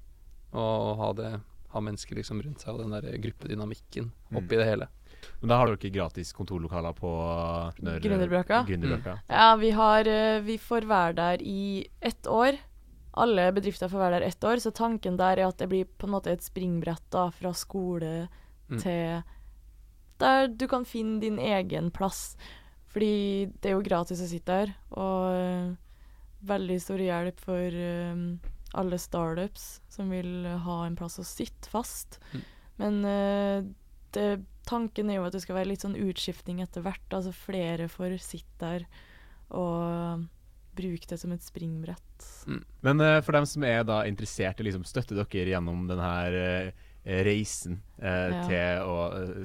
å 0.55 0.69
ha 1.01 1.11
det 1.17 1.33
ha 1.75 1.81
mennesker 1.83 2.15
liksom 2.21 2.43
rundt 2.45 2.63
seg 2.63 2.77
og 2.77 2.85
den 2.85 2.95
der 2.95 3.17
gruppedynamikken 3.19 4.13
oppi 4.39 4.59
det 4.61 4.69
hele. 4.69 4.87
Men 5.41 5.51
da 5.51 5.59
har 5.59 5.73
dere 5.73 5.91
gratis 5.91 6.31
kontorlokaler 6.37 6.95
på 6.99 7.11
Gründerbrøka? 7.81 8.63
Gründerbrakka. 8.69 9.17
Ja, 9.29 9.49
vi, 9.59 9.73
har, 9.75 10.07
eh, 10.07 10.43
vi 10.45 10.59
får 10.61 10.87
være 10.91 11.17
der 11.19 11.43
i 11.43 11.87
ett 12.01 12.29
år. 12.31 12.61
Alle 13.21 13.51
bedrifter 13.55 13.91
får 13.91 14.01
være 14.01 14.19
der 14.19 14.29
ett 14.29 14.45
år, 14.45 14.59
så 14.63 14.73
tanken 14.75 15.19
der 15.21 15.39
er 15.39 15.49
at 15.49 15.61
det 15.61 15.69
blir 15.71 15.87
på 15.87 16.09
en 16.09 16.15
måte 16.17 16.33
et 16.35 16.43
springbrett 16.43 17.05
da, 17.15 17.29
fra 17.35 17.53
skole 17.55 18.29
Mm. 18.65 18.79
til 18.81 19.23
der 20.19 20.47
du 20.49 20.67
kan 20.69 20.87
finne 20.89 21.21
din 21.21 21.39
egen 21.39 21.91
plass. 21.91 22.37
Fordi 22.89 23.51
det 23.61 23.71
er 23.71 23.75
jo 23.75 23.85
gratis 23.85 24.23
å 24.23 24.29
sitte 24.31 24.55
der, 24.55 24.75
og 24.95 25.77
veldig 26.47 26.77
stor 26.81 27.03
hjelp 27.03 27.41
for 27.43 27.59
eh, 27.59 28.21
alle 28.75 28.99
startups 28.99 29.81
som 29.91 30.13
vil 30.15 30.47
ha 30.47 30.77
en 30.87 30.97
plass 30.97 31.19
å 31.19 31.27
sitte 31.27 31.71
fast. 31.71 32.21
Mm. 32.33 32.45
Men 32.77 33.01
uh, 33.07 33.67
det, 34.15 34.45
tanken 34.67 35.11
er 35.11 35.21
jo 35.21 35.27
at 35.29 35.35
det 35.37 35.45
skal 35.45 35.59
være 35.61 35.71
litt 35.71 35.85
sånn 35.85 35.99
utskiftning 35.99 36.63
etter 36.63 36.83
hvert. 36.83 37.07
Altså 37.15 37.35
flere 37.35 37.87
får 37.91 38.17
sitte 38.23 38.59
der 38.59 38.87
og 39.55 40.25
bruke 40.77 41.09
det 41.11 41.19
som 41.21 41.33
et 41.35 41.45
springbrett. 41.45 42.31
Men 42.85 43.03
uh, 43.03 43.21
for 43.25 43.37
dem 43.37 43.47
som 43.49 43.67
er 43.69 43.85
da 43.89 44.03
interessert 44.09 44.61
i 44.61 44.65
å 44.65 44.69
liksom 44.69 44.87
støtte 44.89 45.17
dere 45.19 45.55
gjennom 45.55 45.87
denne 45.91 46.11
uh, 46.35 46.89
reisen 47.25 47.81
uh, 48.03 48.31
Ja. 48.33 48.43
til 48.49 48.91
å 48.91 48.99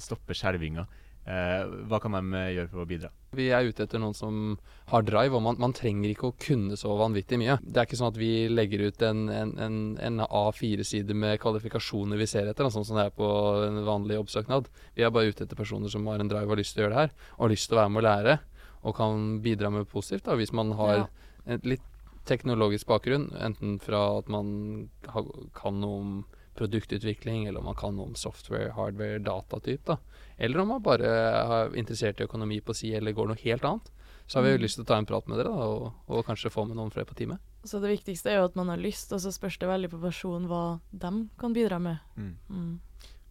stoppe 0.03 0.35
skjelvinga, 0.37 0.85
eh, 1.29 1.63
hva 1.89 1.99
kan 2.01 2.15
de 2.15 2.43
gjøre 2.55 2.69
for 2.71 2.83
å 2.83 2.87
bidra? 2.89 3.09
Vi 3.35 3.49
er 3.53 3.67
ute 3.67 3.83
etter 3.85 4.01
noen 4.01 4.15
som 4.17 4.57
har 4.89 5.03
drive, 5.05 5.35
og 5.37 5.43
man, 5.45 5.57
man 5.61 5.73
trenger 5.75 6.09
ikke 6.09 6.31
å 6.31 6.37
kunne 6.41 6.77
så 6.79 6.95
vanvittig 6.97 7.37
mye. 7.41 7.59
Det 7.61 7.77
er 7.77 7.85
ikke 7.85 7.99
sånn 7.99 8.09
at 8.09 8.17
vi 8.17 8.31
legger 8.49 8.87
ut 8.87 9.03
en, 9.05 9.27
en, 9.29 9.51
en, 9.61 9.79
en 10.01 10.23
A4-side 10.25 11.13
med 11.13 11.37
kvalifikasjoner 11.43 12.17
vi 12.17 12.29
ser 12.29 12.49
etter, 12.49 12.71
sånn 12.73 12.87
som 12.87 12.97
det 12.97 13.09
er 13.09 13.13
på 13.15 13.27
en 13.67 13.83
vanlig 13.85 14.17
jobbsøknad. 14.17 14.71
Vi 14.97 15.05
er 15.05 15.13
bare 15.13 15.29
ute 15.29 15.45
etter 15.45 15.59
personer 15.59 15.93
som 15.93 16.07
har 16.09 16.23
en 16.23 16.31
drive 16.31 16.49
og 16.49 16.55
har 16.55 16.63
lyst 16.63 16.73
til 16.73 16.83
å 16.83 16.87
gjøre 16.87 16.95
det 16.95 17.03
her, 17.03 17.13
og 17.37 17.45
har 17.45 17.53
lyst 17.53 17.69
til 17.69 17.77
å 17.77 17.81
være 17.83 17.93
med 17.93 18.01
å 18.01 18.07
lære, 18.07 18.39
og 18.83 18.95
kan 18.95 19.41
bidra 19.41 19.69
med 19.71 19.87
positivt. 19.89 20.23
da, 20.23 20.35
Hvis 20.35 20.53
man 20.53 20.71
har 20.71 20.95
Ja. 20.97 21.07
en 21.45 21.59
litt 21.63 21.81
teknologisk 22.25 22.85
bakgrunn, 22.87 23.31
enten 23.41 23.79
fra 23.81 24.17
at 24.19 24.27
man 24.29 24.89
ha, 25.07 25.23
kan 25.55 25.79
noe 25.81 25.99
om 25.99 26.25
produktutvikling, 26.55 27.47
eller 27.47 27.59
om 27.59 27.65
man 27.65 27.75
kan 27.75 27.95
noe 27.95 28.05
om 28.07 28.15
software, 28.15 28.71
hardware, 28.75 29.19
datatyp, 29.23 29.85
da. 29.85 29.97
Eller 30.37 30.59
om 30.61 30.67
man 30.67 30.81
bare 30.83 31.05
er 31.07 31.69
interessert 31.79 32.19
i 32.19 32.25
økonomi 32.27 32.59
på 32.61 32.75
si, 32.75 32.93
eller 32.93 33.13
går 33.13 33.27
noe 33.31 33.41
helt 33.43 33.63
annet. 33.63 33.89
Så 34.27 34.35
har 34.37 34.43
vi 34.43 34.51
jo 34.51 34.57
Mm. 34.57 34.63
lyst 34.63 34.75
til 34.75 34.83
å 34.83 34.87
ta 34.87 34.97
en 34.97 35.05
prat 35.05 35.27
med 35.27 35.37
dere, 35.37 35.45
da, 35.49 35.63
og, 35.65 35.93
og 36.07 36.25
kanskje 36.25 36.51
få 36.51 36.67
med 36.67 36.75
noen 36.77 36.91
flere 36.91 37.05
på 37.05 37.15
teamet. 37.15 37.39
Så 37.65 37.81
det 37.81 37.89
viktigste 37.99 38.27
er 38.29 38.37
jo 38.37 38.45
at 38.45 38.55
man 38.55 38.67
har 38.69 38.77
lyst, 38.77 39.11
og 39.11 39.19
så 39.19 39.31
spørs 39.33 39.57
det 39.57 39.67
veldig 39.67 39.89
på 39.89 40.01
personen 40.01 40.47
hva 40.47 40.79
de 40.93 41.29
kan 41.39 41.53
bidra 41.53 41.79
med. 41.81 41.99
Mm. 42.15 42.35
Mm. 42.49 42.79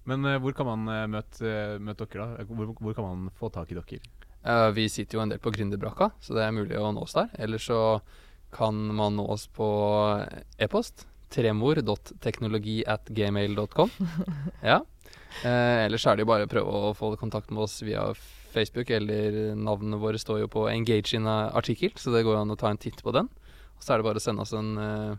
Men 0.06 0.24
uh, 0.24 0.38
hvor 0.40 0.54
kan 0.54 0.66
man 0.66 0.88
uh, 0.88 1.06
møte, 1.06 1.42
uh, 1.44 1.78
møte 1.78 2.06
dere, 2.08 2.36
da? 2.38 2.44
Hvor, 2.44 2.74
hvor 2.80 2.94
kan 2.94 3.04
man 3.04 3.30
få 3.38 3.52
tak 3.52 3.70
i 3.70 3.74
dere? 3.74 4.00
Eh, 4.44 4.70
vi 4.76 4.88
sitter 4.88 5.18
jo 5.18 5.22
en 5.24 5.30
del 5.32 5.40
på 5.42 5.50
Gründerbrakka, 5.54 6.10
så 6.20 6.34
det 6.36 6.42
er 6.44 6.56
mulig 6.56 6.76
å 6.78 6.92
nå 6.94 7.00
oss 7.06 7.16
der. 7.16 7.28
Eller 7.38 7.58
så 7.62 8.00
kan 8.54 8.74
man 8.96 9.16
nå 9.18 9.24
oss 9.34 9.46
på 9.52 9.68
e-post. 10.58 11.06
Tremor.teknologi.gmail.com. 11.34 13.90
Ja. 14.64 14.78
Eh, 15.44 15.84
ellers 15.84 16.06
er 16.08 16.14
det 16.16 16.22
jo 16.24 16.30
bare 16.30 16.46
å 16.48 16.50
prøve 16.50 16.70
å 16.72 16.96
få 16.96 17.06
kontakt 17.20 17.50
med 17.52 17.62
oss 17.66 17.74
via 17.84 18.02
Facebook, 18.48 18.88
eller 18.90 19.54
navnene 19.58 19.98
våre 20.00 20.18
står 20.18 20.40
jo 20.42 20.48
på 20.50 20.68
Engage 20.72 21.14
in 21.18 21.26
artikkel, 21.28 21.92
så 22.00 22.10
det 22.14 22.24
går 22.26 22.36
an 22.40 22.54
å 22.54 22.56
ta 22.58 22.68
en 22.72 22.80
titt 22.80 23.02
på 23.04 23.12
den. 23.14 23.28
Og 23.76 23.82
så 23.84 23.88
er 23.92 23.96
det 24.00 24.08
bare 24.08 24.18
å 24.18 24.24
sende 24.24 24.42
oss 24.42 24.54
en, 24.56 24.70
eh, 24.80 25.14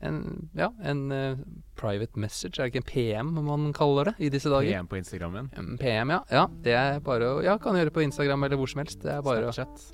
en, 0.00 0.48
ja, 0.54 0.68
en 0.86 1.10
uh, 1.10 1.38
private 1.78 2.20
message, 2.20 2.54
er 2.58 2.68
det 2.68 2.72
ikke 2.72 2.82
en 2.84 2.88
PM 2.92 3.30
man 3.48 3.72
kaller 3.74 4.12
det 4.12 4.14
i 4.22 4.30
disse 4.30 4.50
dager? 4.50 4.70
PM 4.70 4.90
på 4.90 5.00
Instagrammen? 5.00 5.50
En 5.58 5.74
PM, 5.80 6.12
ja. 6.14 6.20
ja. 6.30 6.44
Det 6.62 6.74
er 6.78 7.00
bare 7.04 7.32
å 7.34 7.40
Ja, 7.42 7.56
kan 7.62 7.78
gjøre 7.78 7.94
på 7.94 8.04
Instagram 8.06 8.46
eller 8.46 8.60
hvor 8.60 8.70
som 8.70 8.84
helst. 8.84 9.02
Det 9.02 9.10
er 9.16 9.24
bare 9.26 9.48
å 9.48 9.54
Snapchat? 9.54 9.88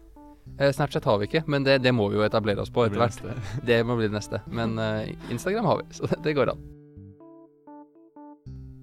Eh, 0.58 0.70
Snapchat 0.76 1.08
har 1.08 1.18
vi 1.22 1.30
ikke, 1.30 1.44
men 1.48 1.64
det, 1.64 1.78
det 1.80 1.94
må 1.96 2.10
vi 2.12 2.20
jo 2.20 2.26
etablere 2.26 2.60
oss 2.60 2.72
på 2.72 2.84
Det 2.84 2.92
etter 2.92 3.04
hvert. 3.06 3.50
Det 3.70 3.80
må 3.88 3.96
bli 3.96 4.10
det 4.10 4.18
neste. 4.18 4.44
Men 4.52 4.76
uh, 4.76 5.08
Instagram 5.32 5.72
har 5.72 5.80
vi, 5.80 5.88
så 5.96 6.10
det, 6.10 6.20
det 6.26 6.36
går 6.36 6.52
an. 6.52 6.62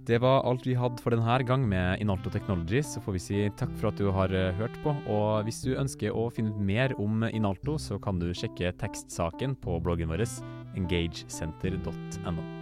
Det 0.09 0.17
var 0.19 0.41
alt 0.49 0.65
vi 0.65 0.73
hadde 0.73 0.97
for 0.99 1.13
denne 1.13 1.35
gang 1.45 1.61
med 1.69 2.01
Inalto 2.01 2.33
Technologies. 2.33 2.95
Så 2.95 3.03
får 3.05 3.15
vi 3.15 3.21
si 3.21 3.43
takk 3.61 3.77
for 3.77 3.91
at 3.91 4.01
du 4.01 4.09
har 4.09 4.33
hørt 4.57 4.73
på. 4.81 4.95
Og 5.05 5.45
hvis 5.45 5.61
du 5.61 5.77
ønsker 5.77 6.17
å 6.17 6.25
finne 6.33 6.49
ut 6.49 6.57
mer 6.57 6.97
om 6.97 7.21
Inalto, 7.29 7.77
så 7.77 8.01
kan 8.01 8.17
du 8.19 8.31
sjekke 8.33 8.73
tekstsaken 8.81 9.53
på 9.61 9.77
bloggen 9.85 10.09
vår 10.09 10.25
engagesenter.no. 10.75 12.60